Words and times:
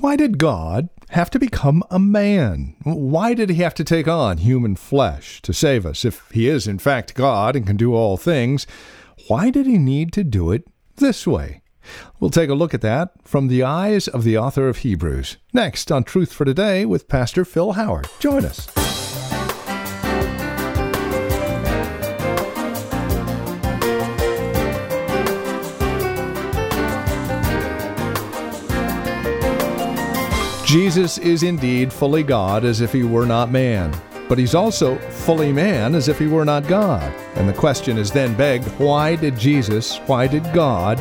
Why 0.00 0.14
did 0.14 0.38
God 0.38 0.90
have 1.10 1.28
to 1.30 1.40
become 1.40 1.82
a 1.90 1.98
man? 1.98 2.76
Why 2.84 3.34
did 3.34 3.50
he 3.50 3.62
have 3.62 3.74
to 3.74 3.84
take 3.84 4.06
on 4.06 4.38
human 4.38 4.76
flesh 4.76 5.42
to 5.42 5.52
save 5.52 5.84
us? 5.84 6.04
If 6.04 6.30
he 6.30 6.46
is, 6.46 6.68
in 6.68 6.78
fact, 6.78 7.14
God 7.14 7.56
and 7.56 7.66
can 7.66 7.76
do 7.76 7.94
all 7.94 8.16
things, 8.16 8.64
why 9.26 9.50
did 9.50 9.66
he 9.66 9.76
need 9.76 10.12
to 10.12 10.22
do 10.22 10.52
it 10.52 10.68
this 10.96 11.26
way? 11.26 11.62
We'll 12.20 12.30
take 12.30 12.48
a 12.48 12.54
look 12.54 12.74
at 12.74 12.80
that 12.82 13.10
from 13.24 13.48
the 13.48 13.64
eyes 13.64 14.06
of 14.06 14.22
the 14.22 14.38
author 14.38 14.68
of 14.68 14.78
Hebrews. 14.78 15.36
Next 15.52 15.90
on 15.90 16.04
Truth 16.04 16.32
for 16.32 16.44
Today 16.44 16.84
with 16.84 17.08
Pastor 17.08 17.44
Phil 17.44 17.72
Howard. 17.72 18.08
Join 18.20 18.44
us. 18.44 18.87
Jesus 30.68 31.16
is 31.16 31.44
indeed 31.44 31.90
fully 31.90 32.22
God 32.22 32.62
as 32.62 32.82
if 32.82 32.92
he 32.92 33.02
were 33.02 33.24
not 33.24 33.50
man, 33.50 33.90
but 34.28 34.36
he's 34.36 34.54
also 34.54 34.98
fully 34.98 35.50
man 35.50 35.94
as 35.94 36.08
if 36.08 36.18
he 36.18 36.26
were 36.26 36.44
not 36.44 36.68
God. 36.68 37.10
And 37.36 37.48
the 37.48 37.54
question 37.54 37.96
is 37.96 38.10
then 38.10 38.34
begged 38.34 38.66
why 38.78 39.16
did 39.16 39.38
Jesus, 39.38 39.96
why 40.00 40.26
did 40.26 40.44
God 40.52 41.00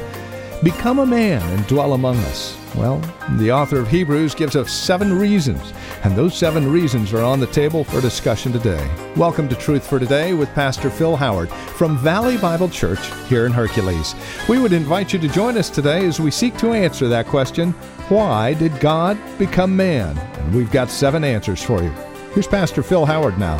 become 0.63 0.99
a 0.99 1.05
man 1.05 1.41
and 1.53 1.67
dwell 1.67 1.93
among 1.93 2.17
us? 2.17 2.57
Well, 2.75 2.99
the 3.37 3.51
author 3.51 3.79
of 3.79 3.87
Hebrews 3.87 4.35
gives 4.35 4.55
us 4.55 4.71
seven 4.71 5.17
reasons, 5.17 5.73
and 6.03 6.15
those 6.15 6.37
seven 6.37 6.71
reasons 6.71 7.13
are 7.13 7.23
on 7.23 7.39
the 7.39 7.47
table 7.47 7.83
for 7.83 8.01
discussion 8.01 8.51
today. 8.51 8.89
Welcome 9.15 9.47
to 9.49 9.55
Truth 9.55 9.87
for 9.87 9.99
Today 9.99 10.33
with 10.33 10.53
Pastor 10.53 10.89
Phil 10.89 11.15
Howard 11.15 11.49
from 11.49 11.97
Valley 11.97 12.37
Bible 12.37 12.69
Church 12.69 13.05
here 13.27 13.45
in 13.45 13.51
Hercules. 13.51 14.15
We 14.49 14.59
would 14.59 14.73
invite 14.73 15.13
you 15.13 15.19
to 15.19 15.27
join 15.27 15.57
us 15.57 15.69
today 15.69 16.05
as 16.05 16.19
we 16.19 16.31
seek 16.31 16.57
to 16.57 16.73
answer 16.73 17.07
that 17.07 17.27
question 17.27 17.71
why 18.09 18.53
did 18.53 18.79
God 18.79 19.17
become 19.37 19.75
man? 19.75 20.17
And 20.17 20.55
we've 20.55 20.71
got 20.71 20.89
seven 20.89 21.23
answers 21.23 21.61
for 21.61 21.83
you. 21.83 21.89
Here's 22.33 22.47
Pastor 22.47 22.81
Phil 22.81 23.05
Howard 23.05 23.37
now. 23.37 23.57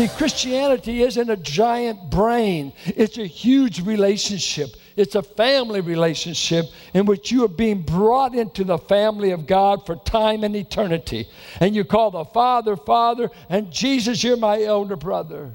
See, 0.00 0.08
Christianity 0.08 1.02
isn't 1.02 1.28
a 1.28 1.36
giant 1.36 2.08
brain, 2.10 2.72
it's 2.86 3.18
a 3.18 3.26
huge 3.26 3.82
relationship. 3.82 4.70
It's 4.96 5.14
a 5.14 5.22
family 5.22 5.82
relationship 5.82 6.64
in 6.94 7.04
which 7.04 7.30
you 7.30 7.44
are 7.44 7.48
being 7.48 7.82
brought 7.82 8.34
into 8.34 8.64
the 8.64 8.78
family 8.78 9.32
of 9.32 9.46
God 9.46 9.84
for 9.84 9.96
time 9.96 10.42
and 10.42 10.56
eternity. 10.56 11.28
And 11.60 11.76
you 11.76 11.84
call 11.84 12.12
the 12.12 12.24
Father, 12.24 12.78
Father, 12.78 13.30
and 13.50 13.70
Jesus, 13.70 14.24
you're 14.24 14.38
my 14.38 14.62
elder 14.62 14.96
brother. 14.96 15.50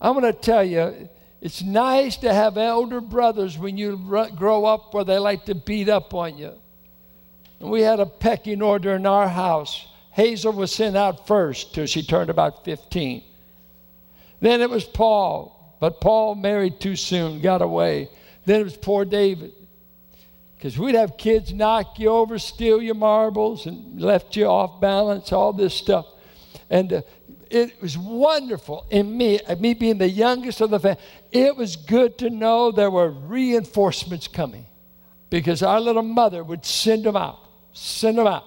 I'm 0.00 0.18
going 0.18 0.32
to 0.32 0.40
tell 0.40 0.64
you, 0.64 1.08
it's 1.40 1.62
nice 1.62 2.16
to 2.18 2.34
have 2.34 2.56
elder 2.56 3.00
brothers 3.00 3.56
when 3.56 3.76
you 3.76 3.96
grow 4.34 4.64
up 4.64 4.92
where 4.92 5.04
they 5.04 5.18
like 5.18 5.44
to 5.44 5.54
beat 5.54 5.88
up 5.88 6.14
on 6.14 6.36
you. 6.36 6.52
And 7.60 7.70
we 7.70 7.82
had 7.82 8.00
a 8.00 8.06
pecking 8.06 8.60
order 8.60 8.96
in 8.96 9.06
our 9.06 9.28
house. 9.28 9.86
Hazel 10.10 10.52
was 10.52 10.72
sent 10.72 10.96
out 10.96 11.28
first 11.28 11.76
till 11.76 11.86
she 11.86 12.02
turned 12.02 12.28
about 12.28 12.64
15. 12.64 13.22
Then 14.40 14.60
it 14.60 14.70
was 14.70 14.84
Paul, 14.84 15.76
but 15.80 16.00
Paul 16.00 16.34
married 16.34 16.80
too 16.80 16.96
soon, 16.96 17.40
got 17.40 17.62
away. 17.62 18.08
Then 18.44 18.60
it 18.60 18.64
was 18.64 18.76
poor 18.76 19.04
David. 19.04 19.52
Because 20.56 20.78
we'd 20.78 20.94
have 20.94 21.16
kids 21.16 21.52
knock 21.52 21.98
you 21.98 22.08
over, 22.08 22.38
steal 22.38 22.80
your 22.80 22.94
marbles, 22.94 23.66
and 23.66 24.00
left 24.00 24.36
you 24.36 24.46
off 24.46 24.80
balance, 24.80 25.32
all 25.32 25.52
this 25.52 25.74
stuff. 25.74 26.06
And 26.70 26.92
uh, 26.92 27.02
it 27.50 27.80
was 27.80 27.96
wonderful 27.96 28.86
in 28.90 29.16
me, 29.16 29.40
uh, 29.40 29.56
me 29.56 29.74
being 29.74 29.98
the 29.98 30.08
youngest 30.08 30.60
of 30.60 30.70
the 30.70 30.80
family. 30.80 31.00
It 31.30 31.56
was 31.56 31.76
good 31.76 32.18
to 32.18 32.30
know 32.30 32.72
there 32.72 32.90
were 32.90 33.10
reinforcements 33.10 34.28
coming 34.28 34.66
because 35.30 35.62
our 35.62 35.80
little 35.80 36.02
mother 36.02 36.42
would 36.42 36.64
send 36.64 37.04
them 37.04 37.16
out, 37.16 37.38
send 37.72 38.18
them 38.18 38.26
out. 38.26 38.44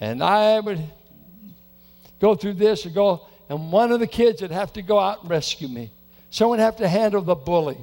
And 0.00 0.22
I 0.22 0.60
would 0.60 0.82
go 2.20 2.34
through 2.34 2.54
this 2.54 2.84
and 2.84 2.94
go, 2.94 3.27
and 3.48 3.72
one 3.72 3.92
of 3.92 4.00
the 4.00 4.06
kids 4.06 4.42
would 4.42 4.50
have 4.50 4.72
to 4.74 4.82
go 4.82 4.98
out 4.98 5.22
and 5.22 5.30
rescue 5.30 5.68
me. 5.68 5.90
Someone 6.30 6.58
would 6.58 6.64
have 6.64 6.76
to 6.76 6.88
handle 6.88 7.22
the 7.22 7.34
bully. 7.34 7.78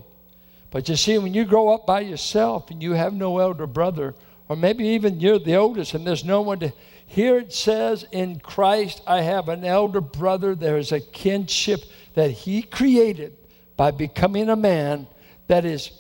But 0.70 0.90
you 0.90 0.96
see, 0.96 1.18
when 1.18 1.34
you 1.34 1.46
grow 1.46 1.70
up 1.70 1.86
by 1.86 2.02
yourself 2.02 2.70
and 2.70 2.84
you 2.84 2.92
have 2.92 3.14
no 3.14 3.40
elder 3.40 3.66
brother, 3.66 4.14
or 4.48 4.56
maybe 4.56 4.86
even 4.90 5.20
you're 5.20 5.40
the 5.40 5.56
oldest 5.56 5.94
and 5.94 6.06
there's 6.06 6.24
no 6.24 6.42
one 6.42 6.60
to. 6.60 6.74
Here 7.08 7.38
it 7.38 7.54
says, 7.54 8.06
In 8.12 8.40
Christ 8.40 9.02
I 9.08 9.22
have 9.22 9.50
an 9.50 9.64
elder 9.64 10.02
brother. 10.02 10.56
There 10.56 10.78
is 10.78 10.92
a 10.92 11.00
kinship 11.00 11.82
that 12.14 12.32
he 12.32 12.62
created 12.62 13.38
by 13.78 13.92
becoming 13.92 14.50
a 14.50 14.56
man 14.56 15.08
that 15.48 15.66
is 15.66 15.92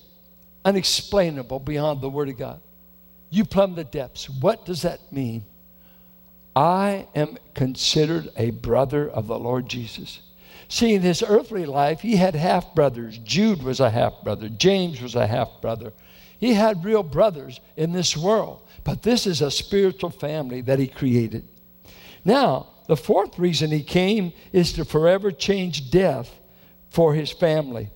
unexplainable 0.64 1.60
beyond 1.60 2.02
the 2.02 2.10
Word 2.10 2.30
of 2.30 2.38
God. 2.38 2.62
You 3.30 3.46
plumb 3.46 3.76
the 3.76 3.84
depths. 3.84 4.30
What 4.30 4.66
does 4.66 4.84
that 4.84 5.12
mean? 5.12 5.44
I 6.56 7.08
am 7.14 7.38
considered 7.54 8.30
a 8.38 8.52
brother 8.52 9.10
of 9.10 9.28
the 9.28 9.38
Lord 9.38 9.68
Jesus. 9.68 10.22
See, 10.68 10.94
in 10.94 11.02
his 11.02 11.22
earthly 11.22 11.66
life, 11.66 12.00
he 12.00 12.16
had 12.16 12.34
half 12.36 12.74
brothers. 12.74 13.18
Jude 13.20 13.62
was 13.62 13.80
a 13.80 13.90
half 13.90 14.24
brother, 14.24 14.50
James 14.50 15.02
was 15.02 15.16
a 15.16 15.28
half 15.28 15.62
brother. 15.62 15.94
He 16.40 16.54
had 16.54 16.84
real 16.84 17.04
brothers 17.04 17.60
in 17.78 17.92
this 17.92 18.16
world, 18.16 18.62
but 18.84 19.04
this 19.04 19.26
is 19.26 19.42
a 19.42 19.52
spiritual 19.52 20.10
family 20.10 20.62
that 20.62 20.80
he 20.80 20.88
created. 20.88 21.48
Now, 22.24 22.68
the 22.88 22.98
fourth 22.98 23.40
reason 23.40 23.72
he 23.72 23.84
came 23.84 24.34
is 24.52 24.74
to 24.74 24.86
forever 24.86 25.32
change 25.32 25.90
death 25.92 26.30
for 26.90 27.14
his 27.14 27.32
family. 27.32 27.90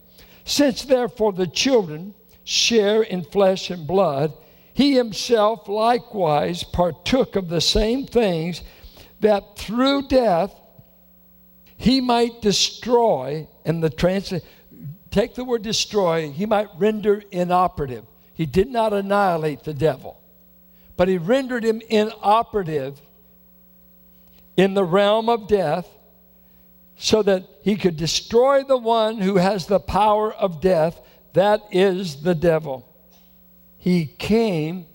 Since 0.46 0.86
therefore 0.86 1.34
the 1.34 1.48
children 1.48 2.14
share 2.44 3.04
in 3.04 3.24
flesh 3.24 3.70
and 3.70 3.86
blood, 3.86 4.34
he 4.80 4.94
himself 4.94 5.68
likewise 5.68 6.64
partook 6.64 7.36
of 7.36 7.50
the 7.50 7.60
same 7.60 8.06
things 8.06 8.64
that 9.20 9.58
through 9.58 10.08
death 10.08 10.58
he 11.76 12.00
might 12.00 12.42
destroy 12.42 13.46
and 13.66 13.84
the 13.84 13.90
trans 13.90 14.34
take 15.12 15.36
the 15.36 15.44
word 15.44 15.64
destroy 15.64 16.32
he 16.32 16.46
might 16.46 16.70
render 16.78 17.22
inoperative. 17.30 18.06
He 18.34 18.46
did 18.46 18.70
not 18.70 18.94
annihilate 18.94 19.66
the 19.66 19.74
devil 19.74 20.22
but 20.96 21.10
he 21.10 21.18
rendered 21.18 21.66
him 21.66 21.82
inoperative 21.90 23.02
in 24.56 24.76
the 24.76 24.86
realm 24.86 25.28
of 25.28 25.50
death 25.50 25.90
so 26.96 27.22
that 27.24 27.44
he 27.64 27.76
could 27.76 27.98
destroy 27.98 28.64
the 28.64 28.78
one 28.78 29.18
who 29.18 29.36
has 29.36 29.66
the 29.66 29.82
power 29.82 30.34
of 30.34 30.62
death 30.62 31.02
that 31.34 31.64
is 31.70 32.22
the 32.22 32.34
devil 32.34 32.89
he 33.80 34.06
came 34.06 34.86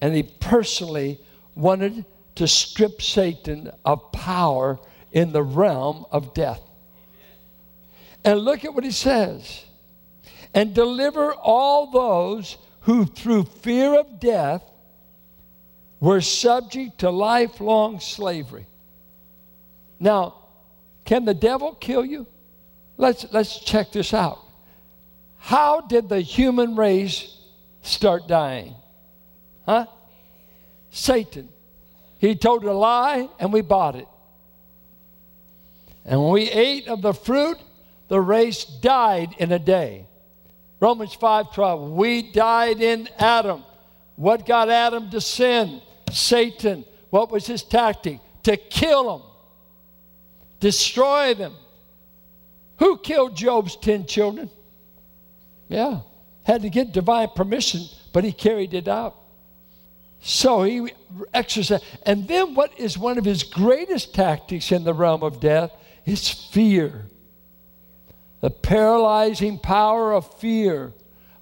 and 0.00 0.14
he 0.14 0.24
personally 0.24 1.20
wanted 1.54 2.04
to 2.34 2.46
strip 2.46 3.00
Satan 3.00 3.70
of 3.84 4.12
power 4.12 4.78
in 5.12 5.32
the 5.32 5.42
realm 5.42 6.04
of 6.10 6.34
death. 6.34 6.60
And 8.24 8.40
look 8.40 8.64
at 8.64 8.74
what 8.74 8.84
he 8.84 8.90
says 8.90 9.64
and 10.52 10.74
deliver 10.74 11.32
all 11.32 11.90
those 11.90 12.58
who, 12.80 13.06
through 13.06 13.44
fear 13.44 13.98
of 13.98 14.20
death, 14.20 14.62
were 16.00 16.20
subject 16.20 16.98
to 16.98 17.10
lifelong 17.10 18.00
slavery. 18.00 18.66
Now, 19.98 20.34
can 21.04 21.24
the 21.24 21.34
devil 21.34 21.74
kill 21.74 22.04
you? 22.04 22.26
Let's, 22.96 23.26
let's 23.32 23.60
check 23.60 23.92
this 23.92 24.12
out. 24.12 24.40
How 25.38 25.80
did 25.82 26.08
the 26.08 26.20
human 26.20 26.74
race 26.74 27.35
start 27.86 28.28
dying? 28.28 28.74
Huh? 29.64 29.86
Satan. 30.90 31.48
He 32.18 32.34
told 32.34 32.64
a 32.64 32.72
lie 32.72 33.28
and 33.38 33.52
we 33.52 33.60
bought 33.60 33.96
it. 33.96 34.08
And 36.04 36.22
when 36.22 36.32
we 36.32 36.50
ate 36.50 36.88
of 36.88 37.02
the 37.02 37.12
fruit, 37.12 37.58
the 38.08 38.20
race 38.20 38.64
died 38.64 39.34
in 39.38 39.50
a 39.52 39.58
day. 39.58 40.06
Romans 40.78 41.14
5:12. 41.14 41.90
We 41.90 42.22
died 42.22 42.80
in 42.80 43.08
Adam. 43.18 43.64
What 44.14 44.46
got 44.46 44.70
Adam 44.70 45.10
to 45.10 45.20
sin? 45.20 45.82
Satan. 46.12 46.84
What 47.10 47.30
was 47.30 47.46
his 47.46 47.62
tactic? 47.62 48.20
To 48.44 48.56
kill 48.56 49.18
them. 49.18 49.28
Destroy 50.60 51.34
them. 51.34 51.54
Who 52.78 52.98
killed 52.98 53.36
Job's 53.36 53.76
10 53.76 54.06
children? 54.06 54.50
Yeah. 55.68 56.00
Had 56.46 56.62
to 56.62 56.70
get 56.70 56.92
divine 56.92 57.30
permission, 57.34 57.82
but 58.12 58.22
he 58.22 58.30
carried 58.30 58.72
it 58.72 58.86
out. 58.86 59.16
So 60.20 60.62
he 60.62 60.92
exercised. 61.34 61.84
And 62.04 62.28
then, 62.28 62.54
what 62.54 62.78
is 62.78 62.96
one 62.96 63.18
of 63.18 63.24
his 63.24 63.42
greatest 63.42 64.14
tactics 64.14 64.70
in 64.70 64.84
the 64.84 64.94
realm 64.94 65.24
of 65.24 65.40
death 65.40 65.72
is 66.04 66.30
fear. 66.30 67.06
The 68.42 68.50
paralyzing 68.50 69.58
power 69.58 70.12
of 70.12 70.38
fear. 70.38 70.92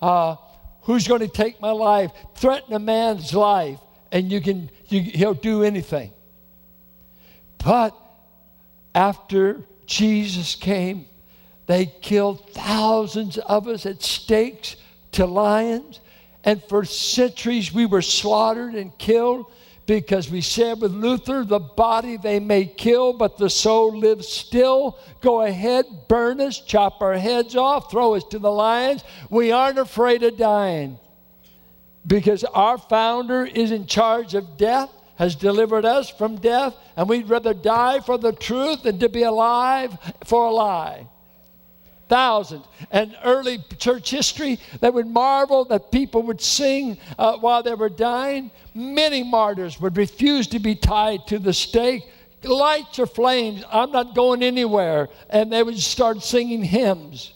Uh, 0.00 0.36
who's 0.80 1.06
going 1.06 1.20
to 1.20 1.28
take 1.28 1.60
my 1.60 1.70
life? 1.70 2.10
Threaten 2.36 2.72
a 2.72 2.78
man's 2.78 3.34
life, 3.34 3.80
and 4.10 4.32
you 4.32 4.40
can, 4.40 4.70
you, 4.86 5.02
he'll 5.02 5.34
do 5.34 5.62
anything. 5.62 6.14
But 7.62 7.94
after 8.94 9.64
Jesus 9.84 10.54
came, 10.54 11.04
they 11.66 11.84
killed 11.84 12.48
thousands 12.54 13.36
of 13.36 13.68
us 13.68 13.84
at 13.84 14.02
stakes 14.02 14.76
to 15.14 15.26
lions. 15.26 16.00
And 16.44 16.62
for 16.64 16.84
centuries 16.84 17.72
we 17.72 17.86
were 17.86 18.02
slaughtered 18.02 18.74
and 18.74 18.96
killed 18.98 19.50
because 19.86 20.30
we 20.30 20.40
said 20.40 20.80
with 20.80 20.92
Luther, 20.92 21.44
the 21.44 21.58
body 21.58 22.16
they 22.16 22.40
may 22.40 22.64
kill, 22.64 23.12
but 23.12 23.36
the 23.36 23.50
soul 23.50 23.96
lives 23.96 24.28
still. 24.28 24.98
Go 25.20 25.42
ahead, 25.42 25.84
burn 26.08 26.40
us, 26.40 26.60
chop 26.60 27.02
our 27.02 27.14
heads 27.14 27.54
off, 27.54 27.90
throw 27.90 28.14
us 28.14 28.24
to 28.24 28.38
the 28.38 28.50
lions. 28.50 29.04
We 29.30 29.52
aren't 29.52 29.78
afraid 29.78 30.22
of 30.22 30.38
dying 30.38 30.98
because 32.06 32.44
our 32.44 32.78
founder 32.78 33.44
is 33.44 33.72
in 33.72 33.86
charge 33.86 34.34
of 34.34 34.56
death, 34.56 34.90
has 35.16 35.34
delivered 35.34 35.84
us 35.84 36.10
from 36.10 36.36
death, 36.36 36.74
and 36.96 37.08
we'd 37.08 37.28
rather 37.28 37.54
die 37.54 38.00
for 38.00 38.18
the 38.18 38.32
truth 38.32 38.82
than 38.82 38.98
to 38.98 39.08
be 39.08 39.22
alive 39.22 39.96
for 40.24 40.46
a 40.46 40.50
lie. 40.50 41.06
Thousands. 42.14 42.64
And 42.92 43.16
early 43.24 43.58
church 43.76 44.08
history, 44.08 44.60
they 44.80 44.88
would 44.88 45.08
marvel 45.08 45.64
that 45.64 45.90
people 45.90 46.22
would 46.22 46.40
sing 46.40 46.96
uh, 47.18 47.38
while 47.38 47.64
they 47.64 47.74
were 47.74 47.88
dying. 47.88 48.52
Many 48.72 49.24
martyrs 49.24 49.80
would 49.80 49.96
refuse 49.96 50.46
to 50.48 50.60
be 50.60 50.76
tied 50.76 51.26
to 51.26 51.40
the 51.40 51.52
stake. 51.52 52.04
Lights 52.44 53.00
or 53.00 53.06
flames, 53.06 53.64
I'm 53.68 53.90
not 53.90 54.14
going 54.14 54.44
anywhere. 54.44 55.08
And 55.28 55.52
they 55.52 55.64
would 55.64 55.76
start 55.76 56.22
singing 56.22 56.62
hymns. 56.62 57.34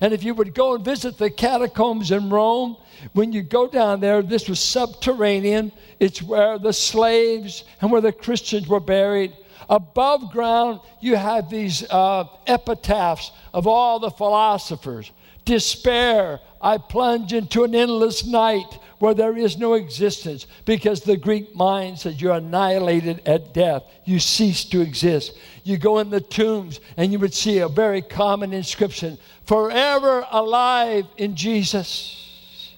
And 0.00 0.12
if 0.12 0.22
you 0.22 0.34
would 0.34 0.54
go 0.54 0.76
and 0.76 0.84
visit 0.84 1.18
the 1.18 1.28
catacombs 1.28 2.12
in 2.12 2.30
Rome, 2.30 2.76
when 3.12 3.32
you 3.32 3.42
go 3.42 3.66
down 3.66 3.98
there, 3.98 4.22
this 4.22 4.48
was 4.48 4.60
subterranean. 4.60 5.72
It's 5.98 6.22
where 6.22 6.60
the 6.60 6.72
slaves 6.72 7.64
and 7.80 7.90
where 7.90 8.00
the 8.00 8.12
Christians 8.12 8.68
were 8.68 8.78
buried. 8.78 9.36
Above 9.68 10.30
ground, 10.30 10.80
you 11.00 11.16
have 11.16 11.50
these 11.50 11.84
uh, 11.90 12.24
epitaphs 12.46 13.32
of 13.52 13.66
all 13.66 13.98
the 13.98 14.10
philosophers. 14.10 15.10
Despair, 15.44 16.40
I 16.60 16.78
plunge 16.78 17.32
into 17.32 17.64
an 17.64 17.74
endless 17.74 18.26
night 18.26 18.78
where 18.98 19.14
there 19.14 19.36
is 19.36 19.58
no 19.58 19.74
existence 19.74 20.46
because 20.64 21.02
the 21.02 21.16
Greek 21.16 21.54
mind 21.54 21.98
says 21.98 22.20
you're 22.20 22.34
annihilated 22.34 23.22
at 23.26 23.52
death. 23.52 23.84
You 24.04 24.18
cease 24.18 24.64
to 24.66 24.80
exist. 24.80 25.36
You 25.64 25.78
go 25.78 25.98
in 25.98 26.10
the 26.10 26.20
tombs 26.20 26.80
and 26.96 27.12
you 27.12 27.18
would 27.18 27.34
see 27.34 27.58
a 27.58 27.68
very 27.68 28.02
common 28.02 28.52
inscription 28.52 29.18
forever 29.44 30.26
alive 30.30 31.06
in 31.16 31.36
Jesus. 31.36 32.74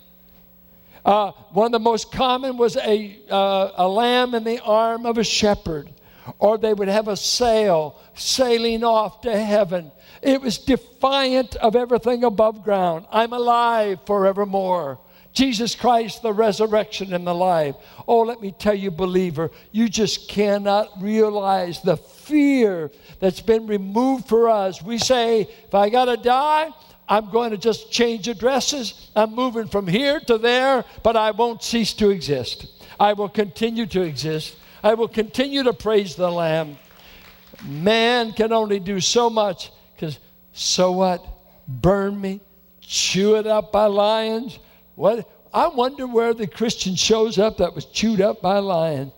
Uh, 1.05 1.33
one 1.53 1.67
of 1.67 1.73
the 1.73 1.79
most 1.79 2.13
common 2.13 2.59
was 2.59 2.77
a, 2.77 3.19
uh, 3.31 3.71
a 3.77 3.89
lamb 3.89 4.35
in 4.35 4.45
the 4.45 4.61
arm 4.63 5.07
of 5.07 5.17
a 5.17 5.25
shepherd 5.25 5.89
or 6.39 6.59
they 6.59 6.75
would 6.75 6.89
have 6.89 7.09
a 7.09 7.17
sail 7.17 7.99
sailing 8.15 8.85
off 8.85 9.21
to 9.23 9.37
heaven. 9.37 9.91
It 10.23 10.41
was 10.41 10.59
defiant 10.59 11.57
of 11.57 11.77
everything 11.77 12.25
above 12.25 12.65
ground. 12.65 13.07
I'm 13.11 13.33
alive 13.33 14.01
forevermore. 14.07 14.99
Jesus 15.33 15.75
Christ, 15.75 16.23
the 16.23 16.33
resurrection 16.33 17.13
and 17.13 17.27
the 17.27 17.35
life. 17.35 17.77
Oh, 18.09 18.21
let 18.21 18.41
me 18.41 18.51
tell 18.51 18.75
you, 18.75 18.91
believer, 18.91 19.51
you 19.71 19.89
just 19.89 20.29
cannot 20.29 20.89
realize 21.01 21.81
the 21.81 21.97
fear 21.97 22.91
that's 23.21 23.41
been 23.41 23.67
removed 23.67 24.27
for 24.27 24.49
us. 24.49 24.83
We 24.83 24.99
say, 24.99 25.43
if 25.43 25.75
I 25.75 25.91
got 25.91 26.07
to 26.07 26.17
die, 26.17 26.71
I'm 27.09 27.31
going 27.31 27.53
to 27.53 27.57
just 27.57 27.91
change 27.91 28.29
addresses. 28.29 29.11
I'm 29.15 29.35
moving 29.35 29.69
from 29.69 29.87
here 29.87 30.21
to 30.21 30.39
there, 30.39 30.85
but 31.03 31.17
I 31.17 31.31
won't 31.31 31.63
cease 31.63 31.95
to 31.95 32.11
exist. 32.11 32.67
I 32.99 33.13
will 33.13 33.29
continue 33.29 33.87
to 33.87 34.03
exist. 34.03 34.57
I 34.83 34.95
will 34.95 35.09
continue 35.09 35.63
to 35.65 35.73
praise 35.73 36.15
the 36.15 36.31
Lamb. 36.31 36.79
Man 37.65 38.33
can 38.33 38.53
only 38.53 38.79
do 38.79 39.01
so 39.01 39.29
much 39.29 39.73
because 39.95 40.19
so 40.53 40.93
what? 40.93 41.25
Burn 41.67 42.21
me, 42.21 42.41
chew 42.81 43.37
it 43.37 43.47
up 43.47 43.73
by 43.73 43.87
lions. 43.87 44.59
What? 44.95 45.29
I 45.53 45.69
wonder 45.69 46.07
where 46.07 46.35
the 46.35 46.47
Christian 46.47 46.95
shows 46.95 47.39
up 47.39 47.59
that 47.59 47.75
was 47.75 47.85
chewed 47.87 48.21
up 48.21 48.41
by 48.41 48.57
a 48.57 48.63
lion. 48.63 49.13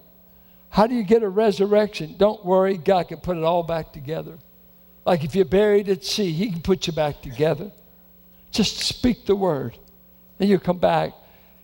How 0.68 0.86
do 0.86 0.94
you 0.94 1.02
get 1.02 1.22
a 1.22 1.28
resurrection? 1.28 2.14
Don't 2.16 2.44
worry, 2.44 2.76
God 2.76 3.08
can 3.08 3.18
put 3.18 3.36
it 3.36 3.42
all 3.42 3.62
back 3.62 3.92
together. 3.92 4.38
Like 5.04 5.24
if 5.24 5.34
you're 5.34 5.44
buried 5.44 5.88
at 5.88 6.04
sea, 6.04 6.32
He 6.32 6.50
can 6.50 6.62
put 6.62 6.86
you 6.86 6.92
back 6.92 7.20
together. 7.20 7.72
Just 8.50 8.78
speak 8.78 9.26
the 9.26 9.36
word, 9.36 9.76
and 10.38 10.48
you 10.48 10.58
come 10.58 10.78
back. 10.78 11.12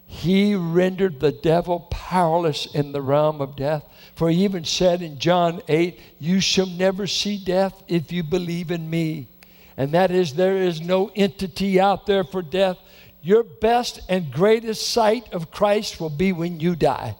He 0.06 0.54
rendered 0.54 1.18
the 1.18 1.32
devil 1.32 1.80
powerless 1.90 2.66
in 2.66 2.92
the 2.92 3.02
realm 3.02 3.40
of 3.40 3.56
death. 3.56 3.84
For 4.14 4.30
he 4.30 4.44
even 4.44 4.64
said 4.64 5.02
in 5.02 5.18
John 5.18 5.60
8, 5.68 5.98
You 6.20 6.40
shall 6.40 6.66
never 6.66 7.06
see 7.06 7.36
death 7.36 7.82
if 7.88 8.12
you 8.12 8.22
believe 8.22 8.70
in 8.70 8.88
me. 8.88 9.28
And 9.76 9.92
that 9.92 10.10
is, 10.10 10.34
there 10.34 10.56
is 10.56 10.80
no 10.80 11.10
entity 11.14 11.80
out 11.80 12.06
there 12.06 12.24
for 12.24 12.40
death. 12.40 12.78
Your 13.20 13.42
best 13.42 14.00
and 14.08 14.32
greatest 14.32 14.88
sight 14.88 15.32
of 15.32 15.50
Christ 15.50 16.00
will 16.00 16.10
be 16.10 16.32
when 16.32 16.60
you 16.60 16.76
die. 16.76 17.16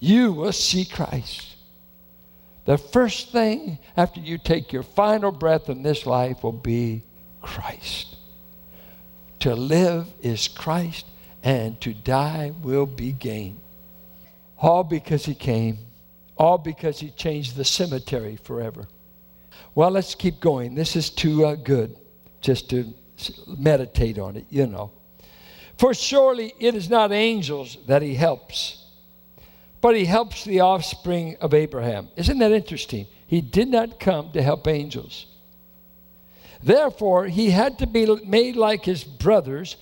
You 0.00 0.32
will 0.32 0.52
see 0.52 0.84
Christ. 0.84 1.54
The 2.66 2.76
first 2.76 3.30
thing 3.30 3.78
after 3.96 4.20
you 4.20 4.36
take 4.36 4.72
your 4.72 4.82
final 4.82 5.30
breath 5.30 5.70
in 5.70 5.82
this 5.82 6.04
life 6.04 6.42
will 6.42 6.52
be 6.52 7.04
Christ. 7.40 8.16
To 9.40 9.54
live 9.54 10.08
is 10.20 10.48
Christ 10.48 11.06
and 11.42 11.80
to 11.80 11.94
die 11.94 12.52
will 12.62 12.86
be 12.86 13.12
gain. 13.12 13.60
All 14.58 14.84
because 14.84 15.24
he 15.24 15.34
came, 15.34 15.78
all 16.36 16.58
because 16.58 16.98
he 17.00 17.10
changed 17.10 17.56
the 17.56 17.64
cemetery 17.64 18.36
forever. 18.36 18.86
Well, 19.74 19.90
let's 19.90 20.14
keep 20.14 20.40
going. 20.40 20.74
This 20.74 20.96
is 20.96 21.10
too 21.10 21.44
uh, 21.44 21.54
good 21.54 21.96
just 22.40 22.70
to 22.70 22.92
meditate 23.46 24.18
on 24.18 24.36
it, 24.36 24.46
you 24.50 24.66
know. 24.66 24.92
For 25.76 25.94
surely 25.94 26.52
it 26.58 26.74
is 26.74 26.90
not 26.90 27.12
angels 27.12 27.78
that 27.86 28.02
he 28.02 28.14
helps, 28.14 28.84
but 29.80 29.94
he 29.94 30.04
helps 30.04 30.44
the 30.44 30.60
offspring 30.60 31.36
of 31.40 31.54
Abraham. 31.54 32.08
Isn't 32.16 32.38
that 32.38 32.52
interesting? 32.52 33.06
He 33.26 33.40
did 33.40 33.68
not 33.68 34.00
come 34.00 34.32
to 34.32 34.42
help 34.42 34.66
angels. 34.66 35.26
Therefore, 36.62 37.26
he 37.26 37.50
had 37.50 37.78
to 37.78 37.86
be 37.86 38.06
made 38.24 38.56
like 38.56 38.84
his 38.84 39.04
brothers 39.04 39.76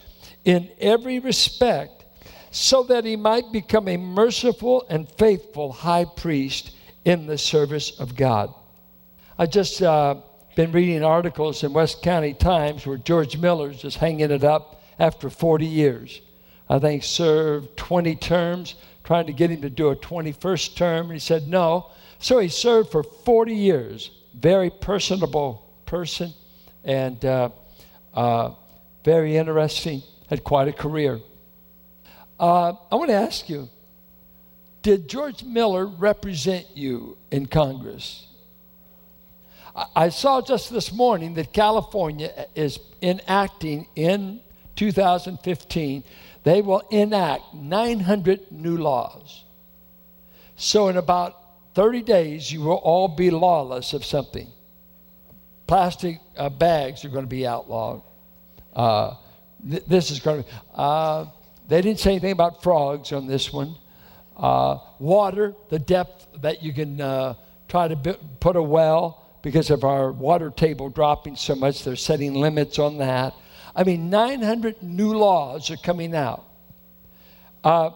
in 0.46 0.70
every 0.80 1.18
respect 1.18 2.04
so 2.52 2.84
that 2.84 3.04
he 3.04 3.16
might 3.16 3.52
become 3.52 3.88
a 3.88 3.96
merciful 3.96 4.86
and 4.88 5.10
faithful 5.18 5.72
high 5.72 6.04
priest 6.04 6.70
in 7.04 7.26
the 7.26 7.36
service 7.36 7.98
of 7.98 8.16
God. 8.16 8.54
I 9.36 9.46
just 9.46 9.82
uh, 9.82 10.14
been 10.54 10.72
reading 10.72 11.04
articles 11.04 11.64
in 11.64 11.72
West 11.72 12.00
County 12.00 12.32
Times 12.32 12.86
where 12.86 12.96
George 12.96 13.36
Miller's 13.36 13.82
just 13.82 13.98
hanging 13.98 14.30
it 14.30 14.44
up 14.44 14.82
after 15.00 15.28
40 15.28 15.66
years. 15.66 16.22
I 16.70 16.78
think 16.78 17.02
served 17.02 17.76
20 17.76 18.14
terms, 18.16 18.76
trying 19.04 19.26
to 19.26 19.32
get 19.32 19.50
him 19.50 19.62
to 19.62 19.70
do 19.70 19.88
a 19.88 19.96
21st 19.96 20.76
term. 20.76 21.06
And 21.06 21.14
he 21.14 21.18
said 21.18 21.48
no. 21.48 21.90
So 22.20 22.38
he 22.38 22.48
served 22.48 22.90
for 22.90 23.02
40 23.02 23.54
years. 23.54 24.10
Very 24.34 24.70
personable 24.70 25.68
person 25.86 26.32
and 26.84 27.22
uh, 27.24 27.50
uh, 28.14 28.52
very 29.04 29.36
interesting 29.36 30.02
had 30.28 30.44
quite 30.44 30.68
a 30.68 30.72
career. 30.72 31.20
Uh, 32.38 32.74
I 32.90 32.94
want 32.96 33.10
to 33.10 33.16
ask 33.16 33.48
you 33.48 33.68
Did 34.82 35.08
George 35.08 35.42
Miller 35.42 35.86
represent 35.86 36.66
you 36.74 37.16
in 37.30 37.46
Congress? 37.46 38.26
I, 39.74 39.86
I 39.96 40.08
saw 40.10 40.40
just 40.40 40.70
this 40.70 40.92
morning 40.92 41.34
that 41.34 41.52
California 41.52 42.46
is 42.54 42.78
enacting 43.02 43.86
in 43.94 44.40
2015, 44.76 46.04
they 46.44 46.62
will 46.62 46.82
enact 46.90 47.54
900 47.54 48.52
new 48.52 48.76
laws. 48.76 49.44
So, 50.56 50.88
in 50.88 50.96
about 50.96 51.34
30 51.74 52.02
days, 52.02 52.50
you 52.50 52.60
will 52.60 52.76
all 52.76 53.08
be 53.08 53.30
lawless 53.30 53.92
of 53.92 54.04
something. 54.04 54.48
Plastic 55.66 56.20
uh, 56.36 56.48
bags 56.48 57.04
are 57.04 57.08
going 57.08 57.24
to 57.24 57.28
be 57.28 57.46
outlawed. 57.46 58.02
Uh, 58.74 59.14
th- 59.68 59.84
this 59.86 60.10
is 60.10 60.20
going 60.20 60.42
to. 60.42 60.50
Uh, 60.74 61.26
they 61.68 61.82
didn't 61.82 62.00
say 62.00 62.12
anything 62.12 62.32
about 62.32 62.62
frogs 62.62 63.12
on 63.12 63.26
this 63.26 63.52
one. 63.52 63.74
Uh, 64.36 64.78
water, 64.98 65.54
the 65.70 65.78
depth 65.78 66.26
that 66.42 66.62
you 66.62 66.72
can 66.72 67.00
uh, 67.00 67.34
try 67.68 67.88
to 67.88 67.96
b- 67.96 68.16
put 68.40 68.56
a 68.56 68.62
well 68.62 69.26
because 69.42 69.70
of 69.70 69.84
our 69.84 70.12
water 70.12 70.50
table 70.50 70.88
dropping 70.90 71.36
so 71.36 71.54
much, 71.54 71.84
they're 71.84 71.96
setting 71.96 72.34
limits 72.34 72.78
on 72.78 72.98
that. 72.98 73.34
I 73.74 73.84
mean, 73.84 74.10
900 74.10 74.82
new 74.82 75.16
laws 75.16 75.70
are 75.70 75.76
coming 75.76 76.14
out. 76.14 76.44
Uh, 77.62 77.90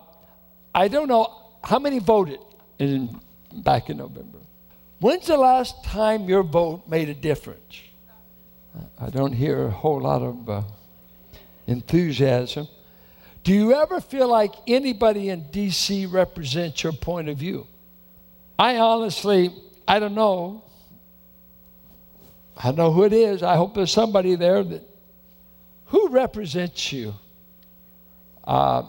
I 0.75 0.89
don't 0.89 1.09
know 1.09 1.43
how 1.63 1.79
many 1.79 1.99
voted 1.99 2.41
in, 2.79 3.21
back 3.53 3.91
in 3.91 3.97
November. 3.97 4.39
When's 5.01 5.27
the 5.27 5.37
last 5.37 5.83
time 5.85 6.29
your 6.29 6.43
vote 6.43 6.83
made 6.87 7.09
a 7.09 7.15
difference? 7.15 7.83
I 8.99 9.11
don't 9.11 9.33
hear 9.33 9.67
a 9.67 9.71
whole 9.71 10.01
lot 10.01 10.23
of 10.23 10.49
uh, 10.49 10.63
enthusiasm. 11.71 12.69
Do 13.43 13.55
you 13.55 13.75
ever 13.75 14.01
feel 14.01 14.29
like 14.29 14.53
anybody 14.67 15.31
in 15.31 15.51
D.C. 15.51 16.07
represents 16.07 16.83
your 16.83 16.93
point 16.93 17.29
of 17.29 17.39
view? 17.39 17.67
I 18.59 18.77
honestly, 18.77 19.55
I 19.89 19.99
don't 19.99 20.15
know. 20.15 20.63
I 22.57 22.65
don't 22.65 22.77
know 22.77 22.93
who 22.93 23.05
it 23.05 23.15
is. 23.15 23.43
I 23.43 23.57
hope 23.57 23.75
there's 23.75 23.93
somebody 23.93 24.35
there 24.35 24.63
that, 24.63 24.83
who 25.87 26.09
represents 26.09 26.93
you? 26.93 27.15
Uh, 28.45 28.83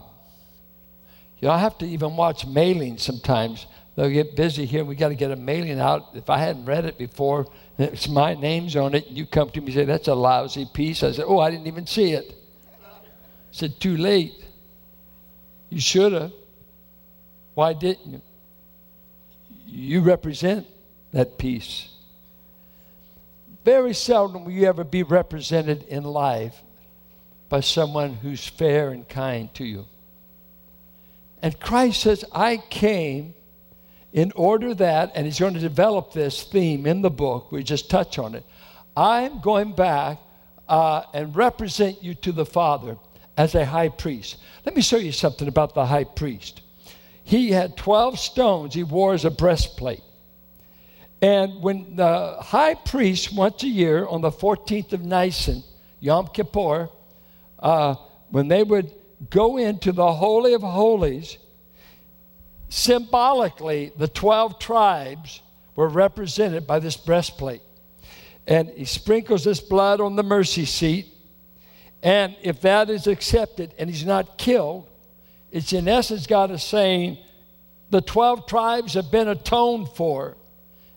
you 1.39 1.47
know, 1.47 1.53
I 1.53 1.59
have 1.59 1.77
to 1.77 1.85
even 1.85 2.17
watch 2.17 2.45
mailing 2.45 2.97
sometimes. 2.97 3.65
They'll 3.95 4.09
get 4.09 4.35
busy 4.35 4.65
here. 4.65 4.83
We 4.83 4.95
got 4.95 5.09
to 5.09 5.15
get 5.15 5.31
a 5.31 5.35
mailing 5.35 5.79
out. 5.79 6.09
If 6.13 6.29
I 6.29 6.38
hadn't 6.38 6.65
read 6.65 6.85
it 6.85 6.97
before, 6.97 7.47
it's 7.77 8.07
my 8.07 8.35
name's 8.35 8.75
on 8.75 8.93
it, 8.93 9.07
And 9.07 9.17
you 9.17 9.25
come 9.25 9.50
to 9.51 9.59
me 9.61 9.67
and 9.67 9.75
say, 9.75 9.85
That's 9.85 10.07
a 10.07 10.15
lousy 10.15 10.67
piece. 10.71 11.03
I 11.03 11.11
said, 11.11 11.25
Oh, 11.27 11.39
I 11.39 11.50
didn't 11.50 11.67
even 11.67 11.88
see 11.88 12.11
it. 12.11 12.40
Said, 13.51 13.79
Too 13.79 13.98
late. 13.98 14.34
You 15.70 15.79
should 15.79 16.13
have. 16.13 16.31
Why 17.53 17.74
didn't 17.74 18.12
you? 18.12 18.22
You 19.67 20.01
represent 20.01 20.67
that 21.13 21.38
piece. 21.38 21.89
Very 23.63 23.93
seldom 23.93 24.46
will 24.46 24.51
you 24.51 24.67
ever 24.67 24.84
be 24.84 25.03
represented 25.03 25.84
in 25.84 26.03
life 26.03 26.62
by 27.48 27.60
someone 27.60 28.15
who's 28.15 28.46
fair 28.48 28.89
and 28.89 29.08
kind 29.08 29.53
to 29.53 29.65
you. 29.65 29.86
And 31.41 31.60
Christ 31.60 32.01
says, 32.01 32.25
I 32.31 32.58
came 32.58 33.34
in 34.13 34.31
order 34.36 34.74
that, 34.75 35.12
and 35.15 35.25
he's 35.25 35.39
going 35.39 35.53
to 35.53 35.60
develop 35.60 36.12
this 36.12 36.43
theme 36.43 36.86
in 36.86 37.01
the 37.01 37.10
book, 37.10 37.51
we 37.51 37.63
just 37.63 37.89
touch 37.89 38.20
on 38.20 38.36
it. 38.36 38.43
I'm 38.96 39.39
going 39.39 39.74
back 39.74 40.20
uh, 40.67 41.03
and 41.13 41.36
represent 41.36 42.03
you 42.03 42.13
to 42.15 42.31
the 42.31 42.46
Father 42.46 42.98
as 43.41 43.55
a 43.55 43.65
high 43.65 43.89
priest. 43.89 44.38
Let 44.67 44.75
me 44.75 44.83
show 44.83 44.98
you 44.98 45.12
something 45.12 45.48
about 45.48 45.74
the 45.74 45.88
high 45.88 46.03
priest. 46.03 46.62
He 47.24 47.50
had 47.50 47.75
12 47.75 48.19
stones 48.19 48.75
he 48.75 48.83
wore 48.83 49.15
as 49.15 49.25
a 49.25 49.31
breastplate. 49.31 50.03
And 51.24 51.63
when 51.63 51.95
the 51.95 52.38
high 52.39 52.75
priest, 52.75 53.33
once 53.36 53.63
a 53.63 53.67
year 53.67 54.05
on 54.05 54.21
the 54.21 54.29
14th 54.29 54.93
of 54.93 55.03
Nisan, 55.03 55.63
Yom 56.00 56.27
Kippur, 56.27 56.89
uh, 57.57 57.95
when 58.29 58.48
they 58.48 58.62
would 58.62 58.91
go 59.31 59.57
into 59.57 59.91
the 59.91 60.13
Holy 60.13 60.53
of 60.53 60.62
Holies, 60.62 61.39
symbolically, 62.69 63.91
the 63.98 64.07
12 64.07 64.60
tribes 64.60 65.41
were 65.75 65.89
represented 65.89 66.67
by 66.67 66.77
this 66.77 66.95
breastplate. 66.95 67.63
And 68.45 68.69
he 68.69 68.86
sprinkles 68.86 69.43
this 69.43 69.60
blood 69.60 70.00
on 70.00 70.15
the 70.15 70.24
mercy 70.24 70.65
seat. 70.65 71.07
And 72.03 72.36
if 72.41 72.62
that 72.62 72.89
is 72.89 73.08
accepted 73.08 73.74
and 73.77 73.89
he's 73.89 74.05
not 74.05 74.38
killed, 74.38 74.89
it's 75.51 75.74
in 75.74 75.88
essence 75.88 76.25
God 76.25 76.51
is 76.51 76.63
saying 76.63 77.17
the 77.89 78.01
12 78.01 78.48
tribes 78.48 78.93
have 78.93 79.12
been 79.12 79.27
atoned 79.27 79.89
for. 79.89 80.38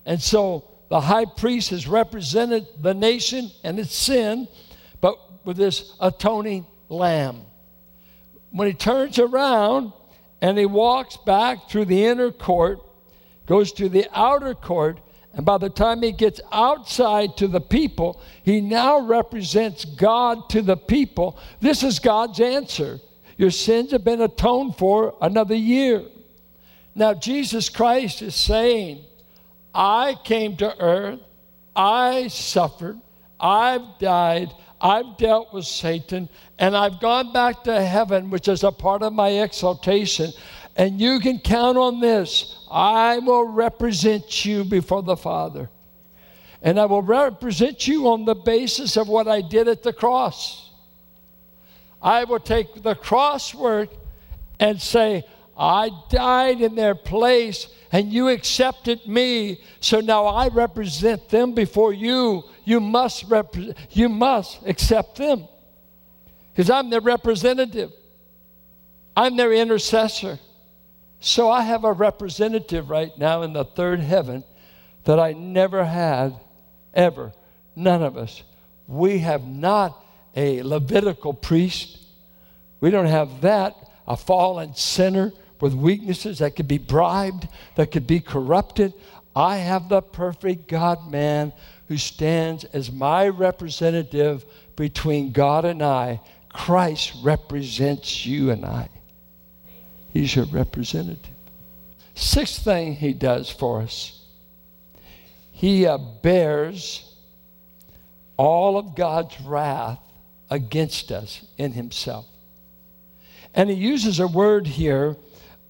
And 0.06 0.22
so 0.22 0.64
the 0.88 1.00
high 1.00 1.24
priest 1.24 1.70
has 1.70 1.86
represented 1.86 2.66
the 2.80 2.94
nation 2.94 3.50
and 3.62 3.78
its 3.78 3.94
sin, 3.94 4.48
but 5.00 5.18
with 5.44 5.56
this 5.56 5.94
atoning 6.00 6.66
lamb. 6.88 7.42
When 8.50 8.68
he 8.68 8.74
turns 8.74 9.18
around 9.18 9.92
and 10.40 10.56
he 10.56 10.66
walks 10.66 11.16
back 11.16 11.68
through 11.68 11.86
the 11.86 12.04
inner 12.04 12.30
court, 12.30 12.80
goes 13.46 13.72
to 13.72 13.88
the 13.88 14.06
outer 14.14 14.54
court, 14.54 15.00
and 15.36 15.44
by 15.44 15.58
the 15.58 15.70
time 15.70 16.02
he 16.02 16.12
gets 16.12 16.40
outside 16.52 17.36
to 17.38 17.48
the 17.48 17.60
people, 17.60 18.20
he 18.42 18.60
now 18.60 19.00
represents 19.00 19.84
God 19.84 20.48
to 20.50 20.62
the 20.62 20.76
people. 20.76 21.38
This 21.60 21.82
is 21.82 21.98
God's 21.98 22.40
answer. 22.40 23.00
Your 23.36 23.50
sins 23.50 23.90
have 23.90 24.04
been 24.04 24.20
atoned 24.20 24.76
for 24.76 25.16
another 25.20 25.56
year. 25.56 26.02
Now, 26.94 27.14
Jesus 27.14 27.68
Christ 27.68 28.22
is 28.22 28.36
saying, 28.36 29.04
I 29.74 30.16
came 30.22 30.56
to 30.58 30.80
earth, 30.80 31.18
I 31.74 32.28
suffered, 32.28 33.00
I've 33.40 33.98
died, 33.98 34.52
I've 34.80 35.16
dealt 35.16 35.52
with 35.52 35.64
Satan, 35.64 36.28
and 36.58 36.76
I've 36.76 37.00
gone 37.00 37.32
back 37.32 37.64
to 37.64 37.84
heaven, 37.84 38.30
which 38.30 38.46
is 38.46 38.62
a 38.62 38.70
part 38.70 39.02
of 39.02 39.12
my 39.12 39.30
exaltation. 39.30 40.30
And 40.76 41.00
you 41.00 41.20
can 41.20 41.38
count 41.38 41.78
on 41.78 42.00
this 42.00 42.56
I 42.70 43.18
will 43.18 43.46
represent 43.46 44.44
you 44.44 44.64
before 44.64 45.02
the 45.02 45.16
Father. 45.16 45.70
And 46.62 46.80
I 46.80 46.86
will 46.86 47.02
represent 47.02 47.86
you 47.86 48.08
on 48.08 48.24
the 48.24 48.34
basis 48.34 48.96
of 48.96 49.06
what 49.06 49.28
I 49.28 49.42
did 49.42 49.68
at 49.68 49.82
the 49.82 49.92
cross. 49.92 50.70
I 52.02 52.24
will 52.24 52.40
take 52.40 52.82
the 52.82 52.94
cross 52.94 53.54
work 53.54 53.90
and 54.58 54.80
say, 54.80 55.24
I 55.56 55.90
died 56.10 56.60
in 56.60 56.74
their 56.74 56.94
place 56.94 57.68
and 57.92 58.12
you 58.12 58.28
accepted 58.28 59.06
me. 59.06 59.60
So 59.80 60.00
now 60.00 60.26
I 60.26 60.48
represent 60.48 61.28
them 61.28 61.54
before 61.54 61.92
you. 61.92 62.44
You 62.64 62.80
must, 62.80 63.24
rep- 63.28 63.54
you 63.90 64.08
must 64.08 64.66
accept 64.66 65.16
them 65.16 65.46
because 66.52 66.70
I'm 66.70 66.90
their 66.90 67.00
representative, 67.00 67.92
I'm 69.16 69.36
their 69.36 69.52
intercessor. 69.52 70.38
So 71.24 71.50
I 71.50 71.62
have 71.62 71.84
a 71.84 71.92
representative 71.94 72.90
right 72.90 73.16
now 73.16 73.40
in 73.40 73.54
the 73.54 73.64
third 73.64 74.00
heaven 74.00 74.44
that 75.04 75.18
I 75.18 75.32
never 75.32 75.82
had 75.82 76.38
ever. 76.92 77.32
None 77.74 78.02
of 78.02 78.18
us. 78.18 78.42
We 78.86 79.20
have 79.20 79.46
not 79.46 80.04
a 80.36 80.62
Levitical 80.62 81.32
priest. 81.32 81.98
We 82.80 82.90
don't 82.90 83.06
have 83.06 83.40
that, 83.40 83.74
a 84.06 84.18
fallen 84.18 84.74
sinner 84.74 85.32
with 85.62 85.72
weaknesses 85.72 86.40
that 86.40 86.56
could 86.56 86.68
be 86.68 86.76
bribed, 86.76 87.48
that 87.76 87.90
could 87.90 88.06
be 88.06 88.20
corrupted. 88.20 88.92
I 89.34 89.56
have 89.56 89.88
the 89.88 90.02
perfect 90.02 90.68
God 90.68 91.10
man 91.10 91.54
who 91.88 91.96
stands 91.96 92.64
as 92.64 92.92
my 92.92 93.28
representative 93.28 94.44
between 94.76 95.32
God 95.32 95.64
and 95.64 95.82
I. 95.82 96.20
Christ 96.50 97.14
represents 97.22 98.26
you 98.26 98.50
and 98.50 98.66
I. 98.66 98.90
He's 100.14 100.34
your 100.34 100.46
representative. 100.46 101.34
Sixth 102.14 102.64
thing 102.64 102.94
he 102.94 103.12
does 103.12 103.50
for 103.50 103.82
us 103.82 104.22
he 105.52 105.86
uh, 105.86 105.98
bears 105.98 107.14
all 108.36 108.76
of 108.76 108.96
God's 108.96 109.40
wrath 109.42 110.00
against 110.50 111.12
us 111.12 111.44
in 111.56 111.72
himself. 111.72 112.26
And 113.54 113.70
he 113.70 113.76
uses 113.76 114.18
a 114.18 114.26
word 114.26 114.66
here 114.66 115.16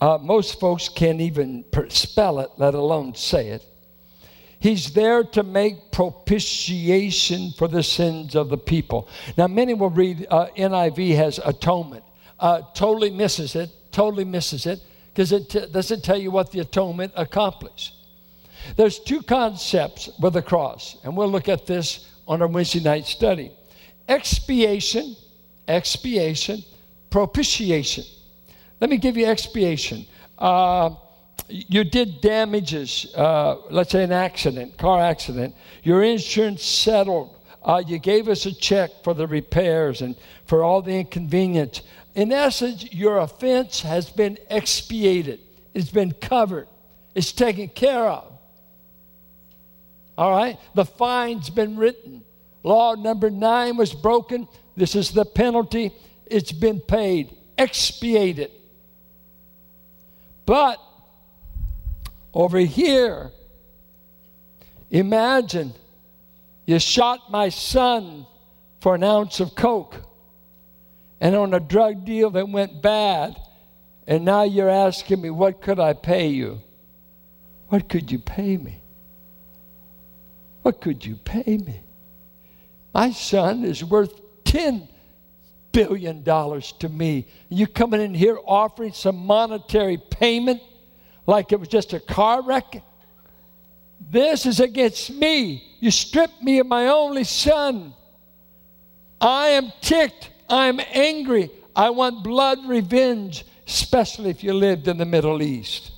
uh, 0.04 0.18
most 0.18 0.60
folks 0.60 0.88
can't 0.88 1.22
even 1.22 1.64
spell 1.88 2.40
it, 2.40 2.50
let 2.58 2.74
alone 2.74 3.14
say 3.14 3.48
it. 3.48 3.64
He's 4.58 4.92
there 4.92 5.24
to 5.24 5.42
make 5.42 5.92
propitiation 5.92 7.52
for 7.52 7.68
the 7.68 7.82
sins 7.82 8.34
of 8.34 8.50
the 8.50 8.58
people. 8.58 9.08
Now, 9.38 9.46
many 9.46 9.72
will 9.72 9.88
read 9.88 10.26
uh, 10.30 10.48
NIV 10.56 11.16
has 11.16 11.40
atonement. 11.42 12.04
Uh, 12.38 12.62
totally 12.74 13.10
misses 13.10 13.54
it, 13.54 13.70
totally 13.94 14.24
misses 14.24 14.66
it, 14.66 14.80
because 15.08 15.32
it 15.32 15.48
t- 15.48 15.66
doesn't 15.72 16.02
tell 16.02 16.18
you 16.18 16.30
what 16.30 16.50
the 16.50 16.60
atonement 16.60 17.12
accomplished. 17.16 17.94
There's 18.76 18.98
two 18.98 19.22
concepts 19.22 20.10
with 20.20 20.34
the 20.34 20.42
cross, 20.42 20.96
and 21.04 21.16
we'll 21.16 21.30
look 21.30 21.48
at 21.48 21.66
this 21.66 22.10
on 22.26 22.42
our 22.42 22.48
Wednesday 22.48 22.80
night 22.80 23.06
study 23.06 23.52
expiation, 24.08 25.16
expiation, 25.66 26.62
propitiation. 27.08 28.04
Let 28.80 28.90
me 28.90 28.98
give 28.98 29.16
you 29.16 29.26
expiation. 29.26 30.06
Uh, 30.38 30.90
you 31.48 31.84
did 31.84 32.20
damages, 32.20 33.06
uh, 33.16 33.56
let's 33.70 33.92
say 33.92 34.04
an 34.04 34.12
accident, 34.12 34.76
car 34.76 35.00
accident. 35.00 35.54
Your 35.82 36.02
insurance 36.02 36.64
settled. 36.64 37.36
Uh, 37.62 37.82
you 37.86 37.98
gave 37.98 38.28
us 38.28 38.44
a 38.44 38.52
check 38.52 38.90
for 39.02 39.14
the 39.14 39.26
repairs 39.26 40.02
and 40.02 40.16
for 40.46 40.62
all 40.62 40.82
the 40.82 40.92
inconvenience. 40.92 41.80
In 42.14 42.32
essence, 42.32 42.92
your 42.92 43.18
offense 43.18 43.80
has 43.80 44.08
been 44.08 44.38
expiated, 44.48 45.40
it's 45.72 45.90
been 45.90 46.12
covered, 46.12 46.68
it's 47.14 47.32
taken 47.32 47.68
care 47.68 48.06
of. 48.06 48.32
All 50.16 50.30
right? 50.30 50.58
The 50.74 50.84
fine's 50.84 51.50
been 51.50 51.76
written. 51.76 52.22
Law 52.62 52.94
number 52.94 53.30
nine 53.30 53.76
was 53.76 53.92
broken. 53.92 54.46
This 54.76 54.94
is 54.94 55.10
the 55.10 55.24
penalty. 55.24 55.92
It's 56.26 56.52
been 56.52 56.80
paid, 56.80 57.36
expiated. 57.58 58.50
But 60.46 60.78
over 62.32 62.58
here, 62.58 63.32
imagine 64.90 65.72
you 66.64 66.78
shot 66.78 67.30
my 67.30 67.48
son 67.48 68.26
for 68.80 68.94
an 68.94 69.02
ounce 69.02 69.40
of 69.40 69.54
coke 69.54 70.03
and 71.24 71.34
on 71.34 71.54
a 71.54 71.58
drug 71.58 72.04
deal 72.04 72.28
that 72.28 72.50
went 72.50 72.82
bad, 72.82 73.40
and 74.06 74.26
now 74.26 74.42
you're 74.42 74.68
asking 74.68 75.22
me, 75.22 75.30
what 75.30 75.62
could 75.62 75.80
I 75.80 75.94
pay 75.94 76.26
you? 76.28 76.60
What 77.68 77.88
could 77.88 78.12
you 78.12 78.18
pay 78.18 78.58
me? 78.58 78.82
What 80.60 80.82
could 80.82 81.02
you 81.02 81.16
pay 81.16 81.56
me? 81.56 81.80
My 82.92 83.10
son 83.10 83.64
is 83.64 83.82
worth 83.82 84.20
10 84.44 84.86
billion 85.72 86.22
dollars 86.24 86.72
to 86.80 86.90
me. 86.90 87.26
You 87.48 87.68
coming 87.68 88.02
in 88.02 88.12
here 88.12 88.36
offering 88.44 88.92
some 88.92 89.16
monetary 89.16 89.96
payment 89.96 90.60
like 91.26 91.52
it 91.52 91.58
was 91.58 91.68
just 91.68 91.94
a 91.94 92.00
car 92.00 92.42
wreck? 92.42 92.82
This 94.10 94.44
is 94.44 94.60
against 94.60 95.08
me. 95.10 95.64
You 95.80 95.90
stripped 95.90 96.42
me 96.42 96.58
of 96.58 96.66
my 96.66 96.88
only 96.88 97.24
son. 97.24 97.94
I 99.22 99.46
am 99.48 99.72
ticked. 99.80 100.32
I'm 100.48 100.80
angry. 100.92 101.50
I 101.74 101.90
want 101.90 102.22
blood 102.22 102.66
revenge, 102.66 103.44
especially 103.66 104.30
if 104.30 104.44
you 104.44 104.52
lived 104.52 104.88
in 104.88 104.98
the 104.98 105.04
Middle 105.04 105.42
East. 105.42 105.90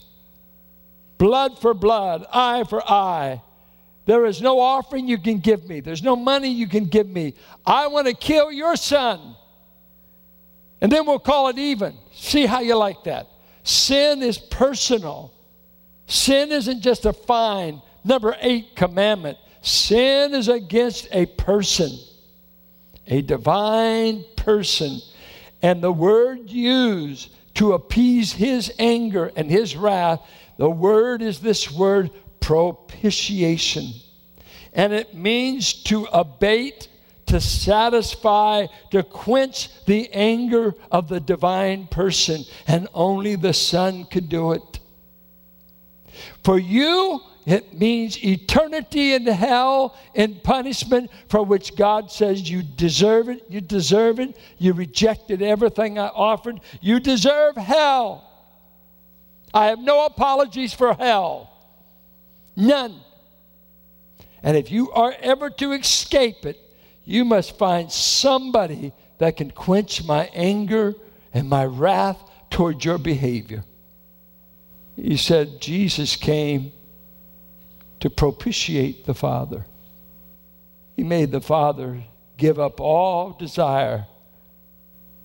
Blood 1.18 1.58
for 1.58 1.74
blood, 1.74 2.26
eye 2.32 2.64
for 2.64 2.82
eye. 2.90 3.42
There 4.04 4.26
is 4.26 4.40
no 4.40 4.60
offering 4.60 5.08
you 5.08 5.18
can 5.18 5.38
give 5.40 5.68
me. 5.68 5.80
There's 5.80 6.02
no 6.02 6.14
money 6.14 6.48
you 6.48 6.68
can 6.68 6.84
give 6.84 7.08
me. 7.08 7.34
I 7.64 7.88
want 7.88 8.06
to 8.06 8.14
kill 8.14 8.52
your 8.52 8.76
son. 8.76 9.34
And 10.80 10.92
then 10.92 11.06
we'll 11.06 11.18
call 11.18 11.48
it 11.48 11.58
even. 11.58 11.94
See 12.12 12.46
how 12.46 12.60
you 12.60 12.76
like 12.76 13.02
that. 13.04 13.28
Sin 13.64 14.22
is 14.22 14.38
personal. 14.38 15.32
Sin 16.06 16.52
isn't 16.52 16.82
just 16.82 17.04
a 17.04 17.12
fine. 17.12 17.82
Number 18.04 18.36
eight 18.40 18.76
commandment 18.76 19.38
sin 19.66 20.32
is 20.32 20.48
against 20.48 21.08
a 21.10 21.26
person, 21.26 21.98
a 23.06 23.22
divine 23.22 24.24
person. 24.36 25.00
And 25.62 25.82
the 25.82 25.92
word 25.92 26.50
used 26.50 27.30
to 27.54 27.72
appease 27.72 28.32
his 28.32 28.72
anger 28.78 29.32
and 29.34 29.50
his 29.50 29.76
wrath, 29.76 30.20
the 30.58 30.70
word 30.70 31.22
is 31.22 31.40
this 31.40 31.70
word 31.70 32.10
propitiation. 32.40 33.92
And 34.72 34.92
it 34.92 35.14
means 35.14 35.72
to 35.84 36.04
abate, 36.12 36.88
to 37.26 37.40
satisfy, 37.40 38.66
to 38.90 39.02
quench 39.02 39.70
the 39.86 40.10
anger 40.12 40.74
of 40.90 41.08
the 41.08 41.20
divine 41.20 41.86
person. 41.86 42.44
And 42.66 42.88
only 42.92 43.36
the 43.36 43.54
Son 43.54 44.04
could 44.04 44.28
do 44.28 44.52
it. 44.52 44.80
For 46.44 46.58
you, 46.58 47.20
it 47.46 47.78
means 47.78 48.22
eternity 48.24 49.14
in 49.14 49.24
hell 49.24 49.96
in 50.14 50.40
punishment 50.42 51.10
for 51.28 51.44
which 51.44 51.76
God 51.76 52.10
says 52.10 52.50
you 52.50 52.64
deserve 52.64 53.28
it, 53.28 53.44
you 53.48 53.60
deserve 53.60 54.18
it, 54.18 54.36
you 54.58 54.72
rejected 54.72 55.40
everything 55.40 55.96
I 55.96 56.08
offered, 56.08 56.60
you 56.80 56.98
deserve 56.98 57.56
hell. 57.56 58.28
I 59.54 59.66
have 59.66 59.78
no 59.78 60.04
apologies 60.04 60.74
for 60.74 60.92
hell. 60.94 61.48
None. 62.56 63.00
And 64.42 64.56
if 64.56 64.72
you 64.72 64.90
are 64.90 65.14
ever 65.20 65.48
to 65.50 65.70
escape 65.72 66.44
it, 66.46 66.58
you 67.04 67.24
must 67.24 67.56
find 67.56 67.92
somebody 67.92 68.92
that 69.18 69.36
can 69.36 69.52
quench 69.52 70.04
my 70.04 70.28
anger 70.34 70.94
and 71.32 71.48
my 71.48 71.64
wrath 71.64 72.18
toward 72.50 72.84
your 72.84 72.98
behavior. 72.98 73.64
He 74.96 75.16
said 75.16 75.60
Jesus 75.60 76.16
came 76.16 76.72
to 78.06 78.10
propitiate 78.10 79.04
the 79.04 79.14
Father. 79.14 79.66
He 80.94 81.02
made 81.02 81.32
the 81.32 81.40
Father 81.40 82.04
give 82.36 82.60
up 82.60 82.78
all 82.78 83.32
desire 83.32 84.06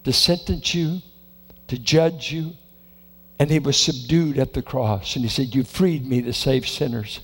to 0.04 0.12
sentence 0.12 0.74
you, 0.74 1.00
to 1.68 1.78
judge 1.78 2.32
you, 2.32 2.54
and 3.38 3.52
he 3.52 3.60
was 3.60 3.78
subdued 3.78 4.40
at 4.40 4.54
the 4.54 4.64
cross. 4.64 5.16
And 5.16 5.24
he 5.24 5.30
said, 5.30 5.54
You 5.54 5.64
freed 5.64 6.08
me 6.08 6.24
to 6.24 6.34
save 6.34 6.68
sinners 6.68 7.20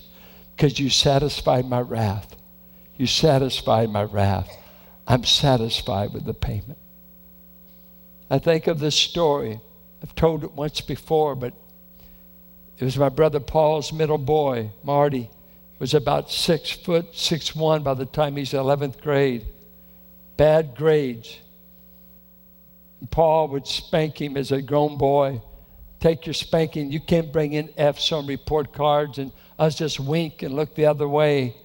because 0.54 0.78
you 0.78 0.90
satisfied 0.90 1.66
my 1.66 1.80
wrath. 1.80 2.36
You 2.96 3.08
satisfied 3.08 3.90
my 3.90 4.04
wrath. 4.04 4.56
I'm 5.08 5.24
satisfied 5.24 6.12
with 6.12 6.24
the 6.24 6.34
payment. 6.34 6.78
I 8.30 8.38
think 8.38 8.68
of 8.68 8.78
this 8.78 8.94
story. 8.94 9.58
I've 10.04 10.14
told 10.14 10.44
it 10.44 10.52
once 10.52 10.80
before, 10.80 11.34
but 11.34 11.52
it 12.78 12.84
was 12.84 12.96
my 12.96 13.08
brother 13.08 13.40
Paul's 13.40 13.92
middle 13.92 14.18
boy, 14.18 14.70
Marty, 14.84 15.30
was 15.78 15.94
about 15.94 16.30
six 16.30 16.70
foot, 16.70 17.14
six 17.14 17.54
one 17.54 17.82
by 17.82 17.94
the 17.94 18.06
time 18.06 18.36
he's 18.36 18.52
11th 18.52 19.00
grade. 19.00 19.46
Bad 20.36 20.74
grades. 20.74 21.38
Paul 23.10 23.48
would 23.48 23.66
spank 23.66 24.20
him 24.20 24.36
as 24.36 24.50
a 24.50 24.60
grown 24.60 24.98
boy. 24.98 25.40
Take 26.00 26.26
your 26.26 26.34
spanking. 26.34 26.92
You 26.92 27.00
can't 27.00 27.32
bring 27.32 27.52
in 27.52 27.70
F's 27.76 28.10
on 28.12 28.26
report 28.26 28.72
cards. 28.72 29.18
And 29.18 29.32
us 29.58 29.76
just 29.76 30.00
wink 30.00 30.42
and 30.42 30.54
look 30.54 30.74
the 30.74 30.86
other 30.86 31.08
way. 31.08 31.56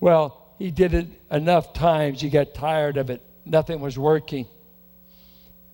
Well, 0.00 0.52
he 0.58 0.70
did 0.70 0.94
it 0.94 1.06
enough 1.30 1.72
times. 1.72 2.20
He 2.20 2.30
got 2.30 2.54
tired 2.54 2.96
of 2.96 3.10
it. 3.10 3.22
Nothing 3.44 3.80
was 3.80 3.98
working. 3.98 4.46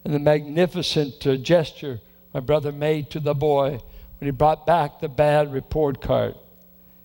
And 0.05 0.13
the 0.13 0.19
magnificent 0.19 1.27
uh, 1.27 1.37
gesture 1.37 2.01
my 2.35 2.41
brother 2.41 2.73
made 2.73 3.11
to 3.11 3.21
the 3.21 3.35
boy 3.35 3.81
when 4.19 4.27
he 4.27 4.31
brought 4.31 4.67
back 4.67 5.01
the 5.01 5.09
bad 5.09 5.53
report 5.53 6.03
card. 6.03 6.35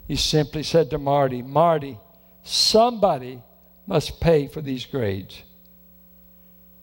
He 0.10 0.16
simply 0.16 0.64
said 0.64 0.90
to 0.90 0.98
Marty, 0.98 1.44
Marty, 1.44 2.00
somebody 2.42 3.44
must 3.86 4.20
pay 4.20 4.48
for 4.48 4.60
these 4.60 4.88
grades. 4.88 5.44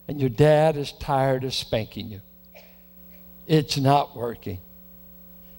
And 0.07 0.21
your 0.21 0.29
dad 0.29 0.77
is 0.77 0.93
tired 0.93 1.43
of 1.43 1.53
spanking 1.53 2.07
you. 2.07 2.21
It's 3.45 3.77
not 3.77 4.15
working. 4.15 4.59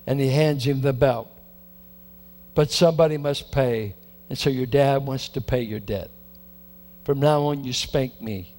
And 0.06 0.18
he 0.18 0.30
hands 0.30 0.66
him 0.66 0.80
the 0.80 0.94
belt. 0.94 1.28
But 2.54 2.70
somebody 2.70 3.18
must 3.18 3.52
pay. 3.52 3.94
And 4.30 4.38
so 4.38 4.48
your 4.48 4.64
dad 4.64 5.04
wants 5.04 5.28
to 5.28 5.42
pay 5.42 5.60
your 5.60 5.80
debt. 5.80 6.10
From 7.04 7.20
now 7.20 7.42
on, 7.48 7.64
you 7.64 7.74
spank 7.74 8.18
me. 8.18 8.54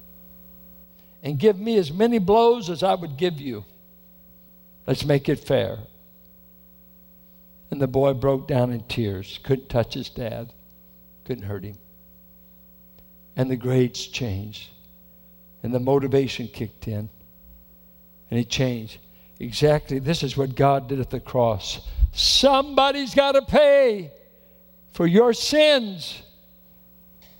And 1.24 1.36
give 1.36 1.58
me 1.58 1.78
as 1.78 1.92
many 1.92 2.18
blows 2.18 2.70
as 2.70 2.84
I 2.84 2.94
would 2.94 3.16
give 3.16 3.40
you. 3.40 3.64
Let's 4.86 5.04
make 5.04 5.28
it 5.28 5.40
fair. 5.40 5.80
And 7.70 7.80
the 7.80 7.86
boy 7.86 8.14
broke 8.14 8.48
down 8.48 8.72
in 8.72 8.82
tears, 8.84 9.38
couldn't 9.42 9.68
touch 9.68 9.94
his 9.94 10.10
dad, 10.10 10.52
couldn't 11.24 11.44
hurt 11.44 11.64
him. 11.64 11.76
And 13.36 13.50
the 13.50 13.56
grades 13.56 14.06
changed, 14.06 14.68
and 15.62 15.72
the 15.72 15.80
motivation 15.80 16.48
kicked 16.48 16.88
in, 16.88 17.08
and 18.30 18.38
he 18.38 18.44
changed. 18.44 18.98
Exactly, 19.38 19.98
this 19.98 20.22
is 20.22 20.36
what 20.36 20.54
God 20.54 20.88
did 20.88 21.00
at 21.00 21.10
the 21.10 21.20
cross. 21.20 21.80
Somebody's 22.12 23.14
got 23.14 23.32
to 23.32 23.42
pay 23.42 24.10
for 24.92 25.06
your 25.06 25.32
sins. 25.32 26.22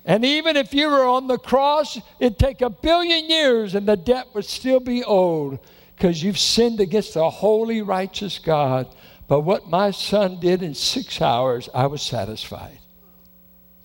And 0.05 0.25
even 0.25 0.57
if 0.57 0.73
you 0.73 0.89
were 0.89 1.05
on 1.05 1.27
the 1.27 1.37
cross, 1.37 1.99
it'd 2.19 2.39
take 2.39 2.61
a 2.61 2.69
billion 2.69 3.29
years 3.29 3.75
and 3.75 3.87
the 3.87 3.97
debt 3.97 4.27
would 4.33 4.45
still 4.45 4.79
be 4.79 5.03
owed 5.03 5.59
because 5.95 6.23
you've 6.23 6.39
sinned 6.39 6.79
against 6.79 7.13
the 7.13 7.29
holy, 7.29 7.83
righteous 7.83 8.39
God. 8.39 8.87
But 9.31 9.45
what 9.45 9.69
my 9.69 9.91
son 9.91 10.41
did 10.41 10.61
in 10.61 10.73
six 10.73 11.21
hours, 11.21 11.69
I 11.73 11.87
was 11.87 12.01
satisfied. 12.01 12.79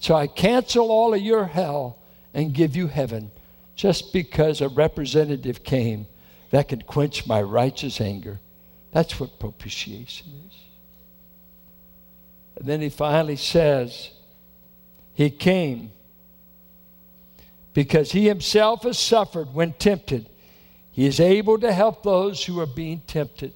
So 0.00 0.12
I 0.12 0.26
cancel 0.26 0.90
all 0.90 1.14
of 1.14 1.20
your 1.20 1.44
hell 1.44 1.98
and 2.34 2.52
give 2.52 2.74
you 2.74 2.88
heaven 2.88 3.30
just 3.76 4.12
because 4.12 4.60
a 4.60 4.68
representative 4.68 5.62
came 5.62 6.08
that 6.50 6.66
can 6.66 6.82
quench 6.82 7.28
my 7.28 7.40
righteous 7.42 8.00
anger. 8.00 8.40
That's 8.90 9.20
what 9.20 9.38
propitiation 9.38 10.26
is. 10.48 10.58
And 12.56 12.66
then 12.66 12.80
he 12.80 12.88
finally 12.88 13.36
says, 13.36 14.10
He 15.14 15.30
came 15.30 15.92
because 17.72 18.10
he 18.10 18.26
himself 18.26 18.82
has 18.82 18.98
suffered 18.98 19.54
when 19.54 19.74
tempted. 19.74 20.28
He 20.90 21.06
is 21.06 21.20
able 21.20 21.60
to 21.60 21.72
help 21.72 22.02
those 22.02 22.44
who 22.44 22.58
are 22.58 22.66
being 22.66 23.02
tempted. 23.06 23.52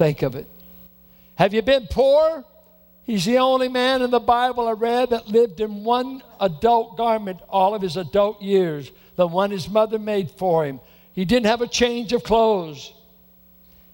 Think 0.00 0.22
of 0.22 0.34
it. 0.34 0.48
Have 1.34 1.52
you 1.52 1.60
been 1.60 1.86
poor? 1.86 2.42
He's 3.04 3.26
the 3.26 3.36
only 3.36 3.68
man 3.68 4.00
in 4.00 4.10
the 4.10 4.18
Bible 4.18 4.66
I 4.66 4.72
read 4.72 5.10
that 5.10 5.28
lived 5.28 5.60
in 5.60 5.84
one 5.84 6.22
adult 6.40 6.96
garment 6.96 7.40
all 7.50 7.74
of 7.74 7.82
his 7.82 7.98
adult 7.98 8.40
years, 8.40 8.90
the 9.16 9.26
one 9.26 9.50
his 9.50 9.68
mother 9.68 9.98
made 9.98 10.30
for 10.30 10.64
him. 10.64 10.80
He 11.12 11.26
didn't 11.26 11.48
have 11.48 11.60
a 11.60 11.66
change 11.66 12.14
of 12.14 12.22
clothes. 12.22 12.94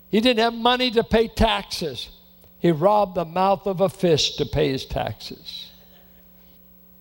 He 0.09 0.21
didn't 0.21 0.39
have 0.39 0.55
money 0.55 0.93
to 0.93 1.03
pay 1.03 1.27
taxes. 1.27 2.09
He 2.61 2.71
robbed 2.71 3.17
the 3.17 3.25
mouth 3.25 3.67
of 3.67 3.81
a 3.81 3.89
fish 3.89 4.37
to 4.37 4.47
pay 4.47 4.71
his 4.71 4.87
taxes. 4.87 5.73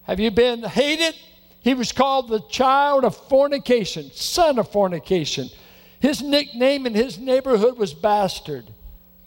Have 0.06 0.20
you 0.20 0.32
been 0.32 0.64
hated? 0.64 1.14
He 1.62 1.76
was 1.76 1.92
called 1.92 2.28
the 2.28 2.42
child 2.50 3.04
of 3.04 3.16
fornication, 3.16 4.10
son 4.14 4.58
of 4.58 4.72
fornication. 4.72 5.52
His 6.00 6.24
nickname 6.24 6.88
in 6.88 6.96
his 6.96 7.20
neighborhood 7.20 7.78
was 7.78 7.94
Bastard. 7.94 8.66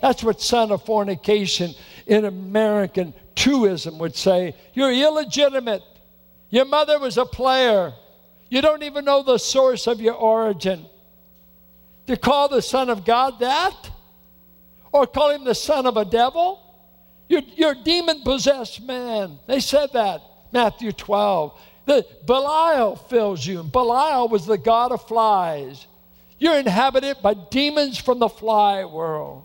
That's 0.00 0.22
what 0.22 0.40
son 0.40 0.70
of 0.70 0.84
fornication 0.84 1.74
in 2.06 2.24
American 2.24 3.14
truism 3.34 3.98
would 3.98 4.16
say. 4.16 4.54
You're 4.74 4.92
illegitimate. 4.92 5.82
Your 6.50 6.64
mother 6.64 6.98
was 6.98 7.18
a 7.18 7.24
player. 7.24 7.92
You 8.48 8.62
don't 8.62 8.82
even 8.82 9.04
know 9.04 9.22
the 9.22 9.38
source 9.38 9.86
of 9.86 10.00
your 10.00 10.14
origin. 10.14 10.86
To 12.06 12.16
call 12.16 12.48
the 12.48 12.62
Son 12.62 12.88
of 12.88 13.04
God 13.04 13.40
that? 13.40 13.90
Or 14.92 15.06
call 15.06 15.30
him 15.30 15.44
the 15.44 15.54
son 15.54 15.84
of 15.86 15.96
a 15.96 16.04
devil? 16.04 16.60
You're, 17.28 17.42
you're 17.54 17.74
demon 17.74 18.22
possessed 18.22 18.80
man. 18.82 19.38
They 19.46 19.60
said 19.60 19.92
that, 19.92 20.22
Matthew 20.50 20.92
12. 20.92 21.60
The, 21.84 22.06
Belial 22.26 22.96
fills 22.96 23.46
you. 23.46 23.62
Belial 23.62 24.28
was 24.28 24.46
the 24.46 24.56
god 24.56 24.92
of 24.92 25.06
flies. 25.06 25.86
You're 26.38 26.58
inhabited 26.58 27.18
by 27.22 27.34
demons 27.34 27.98
from 27.98 28.18
the 28.18 28.28
fly 28.28 28.84
world. 28.84 29.44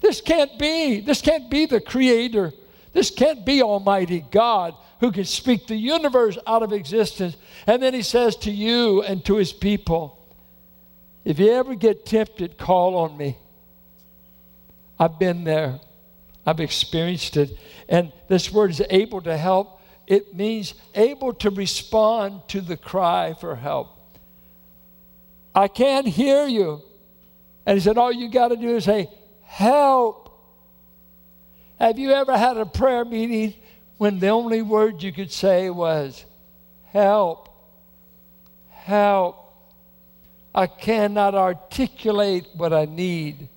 This 0.00 0.20
can't 0.20 0.58
be. 0.58 1.00
This 1.00 1.20
can't 1.20 1.50
be 1.50 1.66
the 1.66 1.80
Creator. 1.80 2.52
This 2.92 3.10
can't 3.10 3.44
be 3.44 3.62
Almighty 3.62 4.24
God. 4.30 4.74
who 5.00 5.12
can 5.12 5.24
speak 5.24 5.68
the 5.68 5.76
universe 5.76 6.36
out 6.44 6.64
of 6.64 6.72
existence. 6.72 7.36
And 7.68 7.80
then 7.80 7.94
he 7.94 8.02
says 8.02 8.34
to 8.38 8.50
you 8.50 9.02
and 9.02 9.24
to 9.26 9.36
his 9.36 9.52
people, 9.52 10.18
if 11.24 11.38
you 11.38 11.52
ever 11.52 11.74
get 11.74 12.04
tempted, 12.04 12.58
call 12.58 12.96
on 12.96 13.16
me. 13.16 13.36
I've 14.98 15.18
been 15.18 15.44
there. 15.44 15.78
I've 16.44 16.60
experienced 16.60 17.36
it. 17.36 17.56
And 17.88 18.12
this 18.28 18.50
word 18.50 18.70
is 18.70 18.82
able 18.90 19.20
to 19.22 19.36
help. 19.36 19.80
It 20.06 20.34
means 20.34 20.74
able 20.94 21.34
to 21.34 21.50
respond 21.50 22.42
to 22.48 22.60
the 22.60 22.76
cry 22.76 23.34
for 23.34 23.54
help. 23.54 23.90
I 25.54 25.68
can't 25.68 26.06
hear 26.06 26.46
you. 26.46 26.82
And 27.66 27.76
he 27.76 27.84
said, 27.84 27.98
All 27.98 28.10
you 28.10 28.30
got 28.30 28.48
to 28.48 28.56
do 28.56 28.76
is 28.76 28.84
say, 28.84 29.10
Help. 29.48 30.30
Have 31.80 31.98
you 31.98 32.12
ever 32.12 32.36
had 32.36 32.58
a 32.58 32.66
prayer 32.66 33.04
meeting 33.04 33.54
when 33.96 34.20
the 34.20 34.28
only 34.28 34.62
word 34.62 35.02
you 35.02 35.10
could 35.10 35.32
say 35.32 35.70
was, 35.70 36.24
Help? 36.92 37.48
Help. 38.70 39.52
I 40.54 40.66
cannot 40.66 41.34
articulate 41.34 42.46
what 42.54 42.72
I 42.72 42.84
need, 42.84 43.48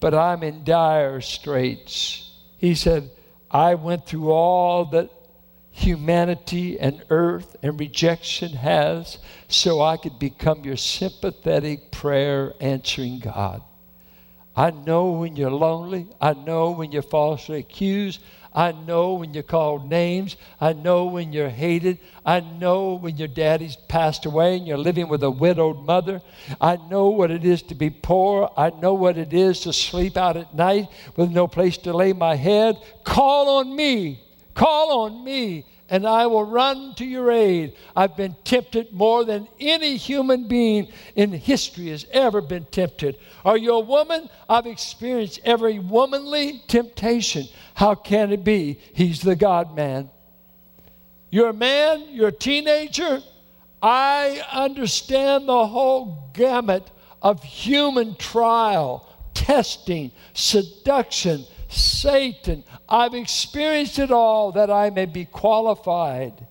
but 0.00 0.14
I'm 0.14 0.42
in 0.42 0.64
dire 0.64 1.20
straits. 1.20 2.30
He 2.58 2.74
said, 2.74 3.10
I 3.50 3.76
went 3.76 4.04
through 4.06 4.30
all 4.30 4.86
that 4.86 5.10
humanity 5.70 6.78
and 6.78 7.02
earth 7.08 7.56
and 7.62 7.78
rejection 7.78 8.52
has 8.54 9.18
so 9.48 9.80
I 9.80 9.96
could 9.96 10.18
become 10.18 10.64
your 10.64 10.76
sympathetic 10.76 11.92
prayer 11.92 12.54
answering 12.60 13.20
God. 13.20 13.62
I 14.56 14.70
know 14.70 15.12
when 15.12 15.36
you're 15.36 15.50
lonely. 15.50 16.06
I 16.20 16.34
know 16.34 16.72
when 16.72 16.92
you're 16.92 17.02
falsely 17.02 17.58
accused. 17.58 18.20
I 18.54 18.72
know 18.72 19.14
when 19.14 19.32
you're 19.32 19.42
called 19.42 19.88
names. 19.88 20.36
I 20.60 20.74
know 20.74 21.06
when 21.06 21.32
you're 21.32 21.48
hated. 21.48 21.98
I 22.24 22.40
know 22.40 22.94
when 22.94 23.16
your 23.16 23.28
daddy's 23.28 23.76
passed 23.76 24.26
away 24.26 24.56
and 24.56 24.66
you're 24.66 24.76
living 24.76 25.08
with 25.08 25.22
a 25.22 25.30
widowed 25.30 25.86
mother. 25.86 26.20
I 26.60 26.76
know 26.76 27.08
what 27.08 27.30
it 27.30 27.44
is 27.44 27.62
to 27.62 27.74
be 27.74 27.88
poor. 27.88 28.52
I 28.56 28.70
know 28.70 28.92
what 28.92 29.16
it 29.16 29.32
is 29.32 29.60
to 29.60 29.72
sleep 29.72 30.16
out 30.18 30.36
at 30.36 30.54
night 30.54 30.88
with 31.16 31.30
no 31.30 31.46
place 31.48 31.78
to 31.78 31.92
lay 31.94 32.12
my 32.12 32.34
head. 32.34 32.76
Call 33.04 33.58
on 33.58 33.74
me. 33.74 34.20
Call 34.54 35.04
on 35.04 35.24
me 35.24 35.66
and 35.92 36.06
I 36.06 36.26
will 36.26 36.44
run 36.44 36.94
to 36.94 37.04
your 37.04 37.30
aid. 37.30 37.74
I've 37.94 38.16
been 38.16 38.34
tempted 38.44 38.94
more 38.94 39.26
than 39.26 39.46
any 39.60 39.98
human 39.98 40.48
being 40.48 40.88
in 41.16 41.32
history 41.32 41.88
has 41.88 42.06
ever 42.12 42.40
been 42.40 42.64
tempted. 42.64 43.18
Are 43.44 43.58
you 43.58 43.74
a 43.74 43.80
woman? 43.80 44.30
I've 44.48 44.66
experienced 44.66 45.40
every 45.44 45.78
womanly 45.78 46.62
temptation. 46.66 47.46
How 47.74 47.94
can 47.94 48.32
it 48.32 48.42
be? 48.42 48.78
He's 48.94 49.20
the 49.20 49.36
God 49.36 49.76
man. 49.76 50.08
You're 51.28 51.50
a 51.50 51.54
man, 51.54 52.06
you're 52.10 52.28
a 52.28 52.32
teenager. 52.32 53.22
I 53.82 54.42
understand 54.50 55.46
the 55.46 55.66
whole 55.66 56.30
gamut 56.32 56.90
of 57.20 57.42
human 57.42 58.14
trial, 58.14 59.06
testing, 59.34 60.10
seduction, 60.32 61.44
Satan. 61.72 62.64
I've 62.88 63.14
experienced 63.14 63.98
it 63.98 64.10
all 64.10 64.52
that 64.52 64.70
I 64.70 64.90
may 64.90 65.06
be 65.06 65.24
qualified 65.24 66.46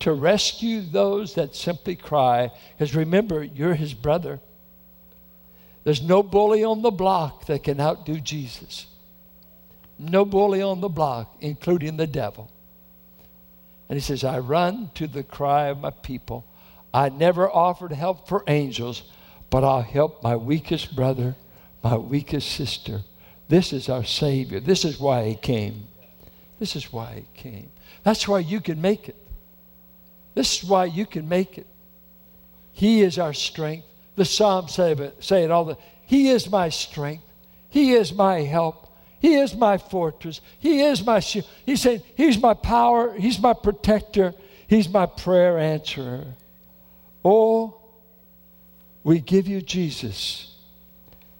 to 0.00 0.12
rescue 0.12 0.80
those 0.80 1.34
that 1.34 1.54
simply 1.54 1.96
cry. 1.96 2.50
Because 2.72 2.94
remember, 2.94 3.42
you're 3.42 3.74
his 3.74 3.94
brother. 3.94 4.40
There's 5.84 6.02
no 6.02 6.22
bully 6.22 6.64
on 6.64 6.82
the 6.82 6.90
block 6.90 7.46
that 7.46 7.62
can 7.62 7.80
outdo 7.80 8.20
Jesus. 8.20 8.86
No 9.98 10.24
bully 10.24 10.62
on 10.62 10.80
the 10.80 10.88
block, 10.88 11.36
including 11.40 11.96
the 11.96 12.06
devil. 12.06 12.50
And 13.88 13.96
he 13.96 14.00
says, 14.00 14.24
I 14.24 14.38
run 14.38 14.90
to 14.94 15.06
the 15.06 15.22
cry 15.22 15.66
of 15.66 15.80
my 15.80 15.90
people. 15.90 16.46
I 16.92 17.08
never 17.08 17.50
offered 17.50 17.92
help 17.92 18.28
for 18.28 18.44
angels, 18.46 19.02
but 19.50 19.64
I'll 19.64 19.82
help 19.82 20.22
my 20.22 20.36
weakest 20.36 20.94
brother, 20.96 21.34
my 21.82 21.96
weakest 21.96 22.52
sister, 22.52 23.02
this 23.50 23.72
is 23.72 23.88
our 23.88 24.04
Savior. 24.04 24.60
This 24.60 24.84
is 24.84 24.98
why 24.98 25.26
He 25.26 25.34
came. 25.34 25.88
This 26.58 26.76
is 26.76 26.92
why 26.92 27.16
He 27.16 27.40
came. 27.40 27.70
That's 28.04 28.26
why 28.26 28.38
you 28.38 28.60
can 28.60 28.80
make 28.80 29.08
it. 29.08 29.16
This 30.34 30.62
is 30.62 30.68
why 30.68 30.84
you 30.84 31.04
can 31.04 31.28
make 31.28 31.58
it. 31.58 31.66
He 32.72 33.02
is 33.02 33.18
our 33.18 33.34
strength. 33.34 33.86
The 34.14 34.24
Psalms 34.24 34.74
say 34.74 34.92
it, 34.92 35.22
say 35.22 35.44
it 35.44 35.50
all 35.50 35.64
the 35.64 35.76
He 36.06 36.28
is 36.30 36.48
my 36.48 36.68
strength. 36.68 37.24
He 37.68 37.92
is 37.92 38.12
my 38.12 38.42
help. 38.42 38.86
He 39.20 39.34
is 39.34 39.54
my 39.54 39.78
fortress. 39.78 40.40
He 40.60 40.80
is 40.80 41.04
my 41.04 41.20
shield. 41.20 41.46
He's 41.66 42.40
my 42.40 42.54
power. 42.54 43.14
He's 43.18 43.38
my 43.38 43.52
protector. 43.52 44.32
He's 44.66 44.88
my 44.88 45.06
prayer 45.06 45.58
answerer. 45.58 46.24
Oh, 47.24 47.80
we 49.02 49.20
give 49.20 49.46
you 49.48 49.60
Jesus. 49.60 50.56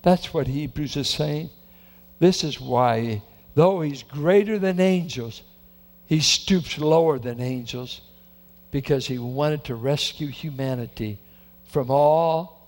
That's 0.02 0.34
what 0.34 0.46
Hebrews 0.46 0.96
is 0.96 1.08
saying. 1.08 1.50
This 2.20 2.44
is 2.44 2.60
why, 2.60 3.22
though 3.54 3.80
he's 3.80 4.04
greater 4.04 4.58
than 4.58 4.78
angels, 4.78 5.42
he 6.06 6.20
stoops 6.20 6.78
lower 6.78 7.18
than 7.18 7.40
angels 7.40 8.00
because 8.70 9.06
he 9.06 9.18
wanted 9.18 9.64
to 9.64 9.74
rescue 9.74 10.28
humanity 10.28 11.18
from 11.64 11.90
all 11.90 12.60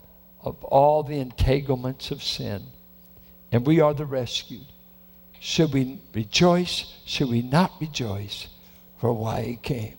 of 0.42 0.64
all 0.64 1.02
the 1.02 1.20
entanglements 1.20 2.10
of 2.10 2.22
sin. 2.22 2.64
And 3.52 3.66
we 3.66 3.80
are 3.80 3.94
the 3.94 4.06
rescued. 4.06 4.66
Should 5.38 5.72
we 5.72 6.00
rejoice? 6.14 6.92
Should 7.04 7.28
we 7.28 7.42
not 7.42 7.72
rejoice 7.80 8.48
for 8.98 9.12
why 9.12 9.42
he 9.42 9.56
came? 9.56 9.98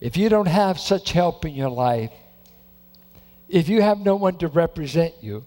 If 0.00 0.16
you 0.16 0.28
don't 0.28 0.48
have 0.48 0.78
such 0.78 1.12
help 1.12 1.44
in 1.44 1.54
your 1.54 1.70
life, 1.70 2.12
if 3.48 3.68
you 3.68 3.82
have 3.82 3.98
no 3.98 4.16
one 4.16 4.38
to 4.38 4.48
represent 4.48 5.14
you, 5.20 5.44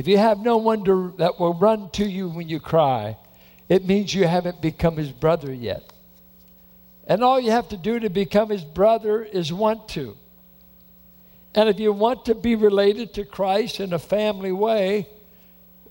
if 0.00 0.08
you 0.08 0.16
have 0.16 0.38
no 0.38 0.56
one 0.56 0.82
to, 0.84 1.12
that 1.18 1.38
will 1.38 1.52
run 1.52 1.90
to 1.90 2.06
you 2.06 2.30
when 2.30 2.48
you 2.48 2.58
cry, 2.58 3.18
it 3.68 3.84
means 3.84 4.14
you 4.14 4.26
haven't 4.26 4.62
become 4.62 4.96
his 4.96 5.12
brother 5.12 5.52
yet. 5.52 5.92
And 7.06 7.22
all 7.22 7.38
you 7.38 7.50
have 7.50 7.68
to 7.68 7.76
do 7.76 8.00
to 8.00 8.08
become 8.08 8.48
his 8.48 8.64
brother 8.64 9.22
is 9.22 9.52
want 9.52 9.88
to. 9.88 10.16
And 11.54 11.68
if 11.68 11.78
you 11.78 11.92
want 11.92 12.24
to 12.24 12.34
be 12.34 12.54
related 12.54 13.12
to 13.12 13.26
Christ 13.26 13.78
in 13.78 13.92
a 13.92 13.98
family 13.98 14.52
way, 14.52 15.06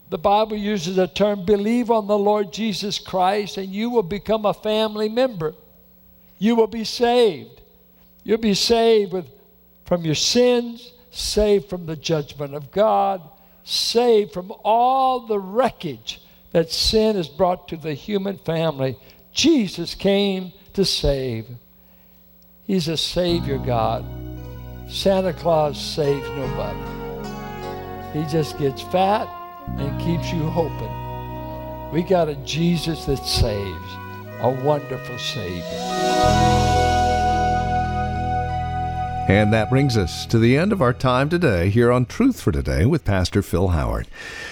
the 0.09 0.17
Bible 0.17 0.57
uses 0.57 0.95
the 0.95 1.05
term 1.05 1.45
believe 1.45 1.91
on 1.91 2.07
the 2.07 2.17
Lord 2.17 2.51
Jesus 2.51 2.97
Christ 2.97 3.57
and 3.57 3.69
you 3.69 3.91
will 3.91 4.01
become 4.01 4.43
a 4.43 4.55
family 4.55 5.07
member. 5.07 5.53
You 6.39 6.55
will 6.55 6.65
be 6.65 6.83
saved. 6.83 7.61
You'll 8.23 8.39
be 8.39 8.55
saved 8.55 9.13
with, 9.13 9.27
from 9.85 10.03
your 10.03 10.15
sins, 10.15 10.93
saved 11.11 11.69
from 11.69 11.85
the 11.85 11.95
judgment 11.95 12.55
of 12.55 12.71
God 12.71 13.21
saved 13.63 14.33
from 14.33 14.51
all 14.63 15.27
the 15.27 15.39
wreckage 15.39 16.21
that 16.51 16.71
sin 16.71 17.15
has 17.15 17.27
brought 17.27 17.67
to 17.67 17.77
the 17.77 17.93
human 17.93 18.37
family. 18.37 18.97
Jesus 19.31 19.95
came 19.95 20.51
to 20.73 20.83
save. 20.83 21.47
He's 22.65 22.87
a 22.87 22.97
Savior 22.97 23.57
God. 23.57 24.05
Santa 24.89 25.33
Claus 25.33 25.79
saves 25.79 26.27
nobody. 26.29 26.79
He 28.13 28.25
just 28.25 28.57
gets 28.57 28.81
fat 28.81 29.27
and 29.77 30.01
keeps 30.01 30.31
you 30.31 30.43
hoping. 30.49 31.91
We 31.91 32.03
got 32.03 32.29
a 32.29 32.35
Jesus 32.37 33.05
that 33.05 33.25
saves, 33.25 33.91
a 34.41 34.61
wonderful 34.63 35.17
Savior. 35.17 36.78
And 39.29 39.53
that 39.53 39.69
brings 39.69 39.95
us 39.95 40.25
to 40.25 40.39
the 40.39 40.57
end 40.57 40.73
of 40.73 40.81
our 40.81 40.91
time 40.91 41.29
today 41.29 41.69
here 41.69 41.91
on 41.91 42.07
Truth 42.07 42.41
for 42.41 42.51
Today 42.51 42.87
with 42.87 43.05
Pastor 43.05 43.43
Phil 43.43 43.67
Howard. 43.67 44.07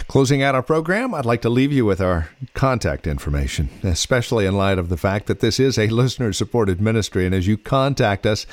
Closing 0.08 0.44
out 0.44 0.54
our 0.54 0.62
program, 0.62 1.16
I'd 1.16 1.26
like 1.26 1.42
to 1.42 1.50
leave 1.50 1.74
you 1.74 1.84
with 1.84 2.00
our 2.00 2.30
contact 2.54 3.08
information, 3.08 3.70
especially 3.82 4.46
in 4.46 4.56
light 4.56 4.78
of 4.78 4.90
the 4.90 4.96
fact 4.96 5.26
that 5.26 5.40
this 5.40 5.60
is 5.60 5.80
a 5.80 5.88
listener 5.88 6.32
supported 6.32 6.80
ministry. 6.80 7.26
And 7.26 7.34
as 7.34 7.48
you 7.48 7.58
contact 7.58 8.28
us, 8.28 8.46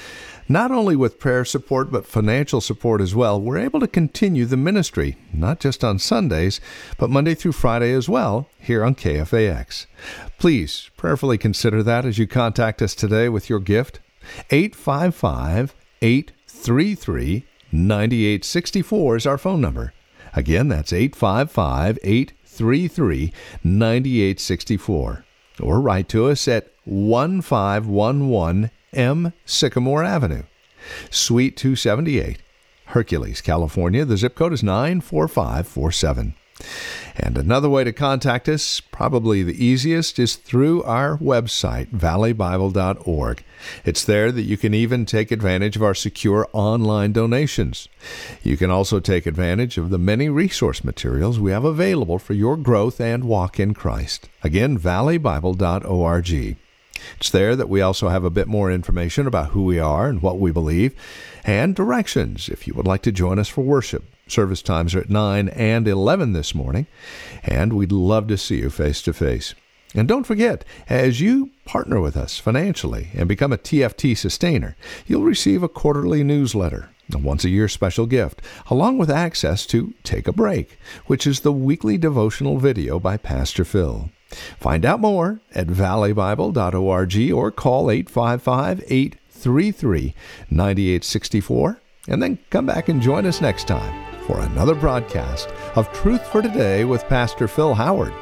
not 0.48 0.70
only 0.70 0.96
with 0.96 1.20
prayer 1.20 1.44
support, 1.44 1.92
but 1.92 2.06
financial 2.06 2.62
support 2.62 3.02
as 3.02 3.14
well, 3.14 3.38
we're 3.38 3.58
able 3.58 3.80
to 3.80 3.86
continue 3.86 4.46
the 4.46 4.56
ministry, 4.56 5.18
not 5.30 5.60
just 5.60 5.84
on 5.84 5.98
Sundays, 5.98 6.58
but 6.96 7.10
Monday 7.10 7.34
through 7.34 7.52
Friday 7.52 7.92
as 7.92 8.08
well, 8.08 8.48
here 8.58 8.82
on 8.82 8.94
KFAX. 8.94 9.84
Please 10.38 10.88
prayerfully 10.96 11.36
consider 11.36 11.82
that 11.82 12.06
as 12.06 12.16
you 12.16 12.26
contact 12.26 12.80
us 12.80 12.94
today 12.94 13.28
with 13.28 13.50
your 13.50 13.60
gift. 13.60 14.00
855 14.50 15.74
833 16.04 17.46
9864 17.72 19.16
is 19.16 19.26
our 19.26 19.38
phone 19.38 19.62
number. 19.62 19.94
Again, 20.34 20.68
that's 20.68 20.92
855 20.92 21.98
833 22.04 23.32
9864. 23.64 25.24
Or 25.60 25.80
write 25.80 26.10
to 26.10 26.26
us 26.26 26.46
at 26.46 26.70
1511 26.84 28.70
M 28.92 29.32
Sycamore 29.46 30.04
Avenue, 30.04 30.42
Suite 31.08 31.56
278, 31.56 32.36
Hercules, 32.86 33.40
California. 33.40 34.04
The 34.04 34.18
zip 34.18 34.34
code 34.34 34.52
is 34.52 34.62
94547. 34.62 36.34
And 37.16 37.38
another 37.38 37.68
way 37.68 37.84
to 37.84 37.92
contact 37.92 38.48
us, 38.48 38.80
probably 38.80 39.42
the 39.42 39.64
easiest, 39.64 40.18
is 40.18 40.34
through 40.36 40.82
our 40.82 41.16
website, 41.18 41.90
valleybible.org. 41.90 43.44
It's 43.84 44.04
there 44.04 44.32
that 44.32 44.42
you 44.42 44.56
can 44.56 44.74
even 44.74 45.06
take 45.06 45.30
advantage 45.30 45.76
of 45.76 45.82
our 45.82 45.94
secure 45.94 46.48
online 46.52 47.12
donations. 47.12 47.88
You 48.42 48.56
can 48.56 48.70
also 48.70 48.98
take 48.98 49.26
advantage 49.26 49.78
of 49.78 49.90
the 49.90 49.98
many 49.98 50.28
resource 50.28 50.82
materials 50.82 51.38
we 51.38 51.52
have 51.52 51.64
available 51.64 52.18
for 52.18 52.34
your 52.34 52.56
growth 52.56 53.00
and 53.00 53.24
walk 53.24 53.60
in 53.60 53.74
Christ. 53.74 54.28
Again, 54.42 54.78
valleybible.org. 54.78 56.56
It's 57.16 57.30
there 57.30 57.56
that 57.56 57.68
we 57.68 57.80
also 57.80 58.08
have 58.08 58.24
a 58.24 58.30
bit 58.30 58.48
more 58.48 58.70
information 58.70 59.26
about 59.26 59.50
who 59.50 59.64
we 59.64 59.78
are 59.78 60.08
and 60.08 60.22
what 60.22 60.38
we 60.38 60.50
believe, 60.50 60.94
and 61.44 61.74
directions 61.74 62.48
if 62.48 62.66
you 62.66 62.74
would 62.74 62.86
like 62.86 63.02
to 63.02 63.12
join 63.12 63.38
us 63.38 63.48
for 63.48 63.62
worship. 63.62 64.04
Service 64.26 64.62
times 64.62 64.94
are 64.94 65.00
at 65.00 65.10
9 65.10 65.48
and 65.50 65.86
11 65.86 66.32
this 66.32 66.54
morning, 66.54 66.86
and 67.42 67.72
we'd 67.72 67.92
love 67.92 68.26
to 68.28 68.38
see 68.38 68.56
you 68.56 68.70
face 68.70 69.02
to 69.02 69.12
face. 69.12 69.54
And 69.94 70.08
don't 70.08 70.24
forget, 70.24 70.64
as 70.88 71.20
you 71.20 71.50
partner 71.64 72.00
with 72.00 72.16
us 72.16 72.38
financially 72.38 73.10
and 73.14 73.28
become 73.28 73.52
a 73.52 73.58
TFT 73.58 74.16
sustainer, 74.16 74.76
you'll 75.06 75.22
receive 75.22 75.62
a 75.62 75.68
quarterly 75.68 76.24
newsletter, 76.24 76.90
a 77.12 77.18
once 77.18 77.44
a 77.44 77.50
year 77.50 77.68
special 77.68 78.06
gift, 78.06 78.42
along 78.66 78.98
with 78.98 79.10
access 79.10 79.64
to 79.66 79.94
Take 80.02 80.26
a 80.26 80.32
Break, 80.32 80.78
which 81.06 81.26
is 81.26 81.40
the 81.40 81.52
weekly 81.52 81.96
devotional 81.96 82.58
video 82.58 82.98
by 82.98 83.16
Pastor 83.16 83.64
Phil. 83.64 84.10
Find 84.58 84.84
out 84.84 85.00
more 85.00 85.40
at 85.54 85.66
valleybible.org 85.66 87.32
or 87.32 87.50
call 87.50 87.90
855 87.90 88.84
833 88.88 90.14
9864 90.50 91.80
and 92.08 92.22
then 92.22 92.38
come 92.50 92.66
back 92.66 92.88
and 92.88 93.00
join 93.00 93.26
us 93.26 93.40
next 93.40 93.66
time 93.66 94.04
for 94.26 94.40
another 94.40 94.74
broadcast 94.74 95.48
of 95.76 95.92
Truth 95.92 96.26
for 96.26 96.42
Today 96.42 96.84
with 96.84 97.04
Pastor 97.08 97.48
Phil 97.48 97.74
Howard. 97.74 98.12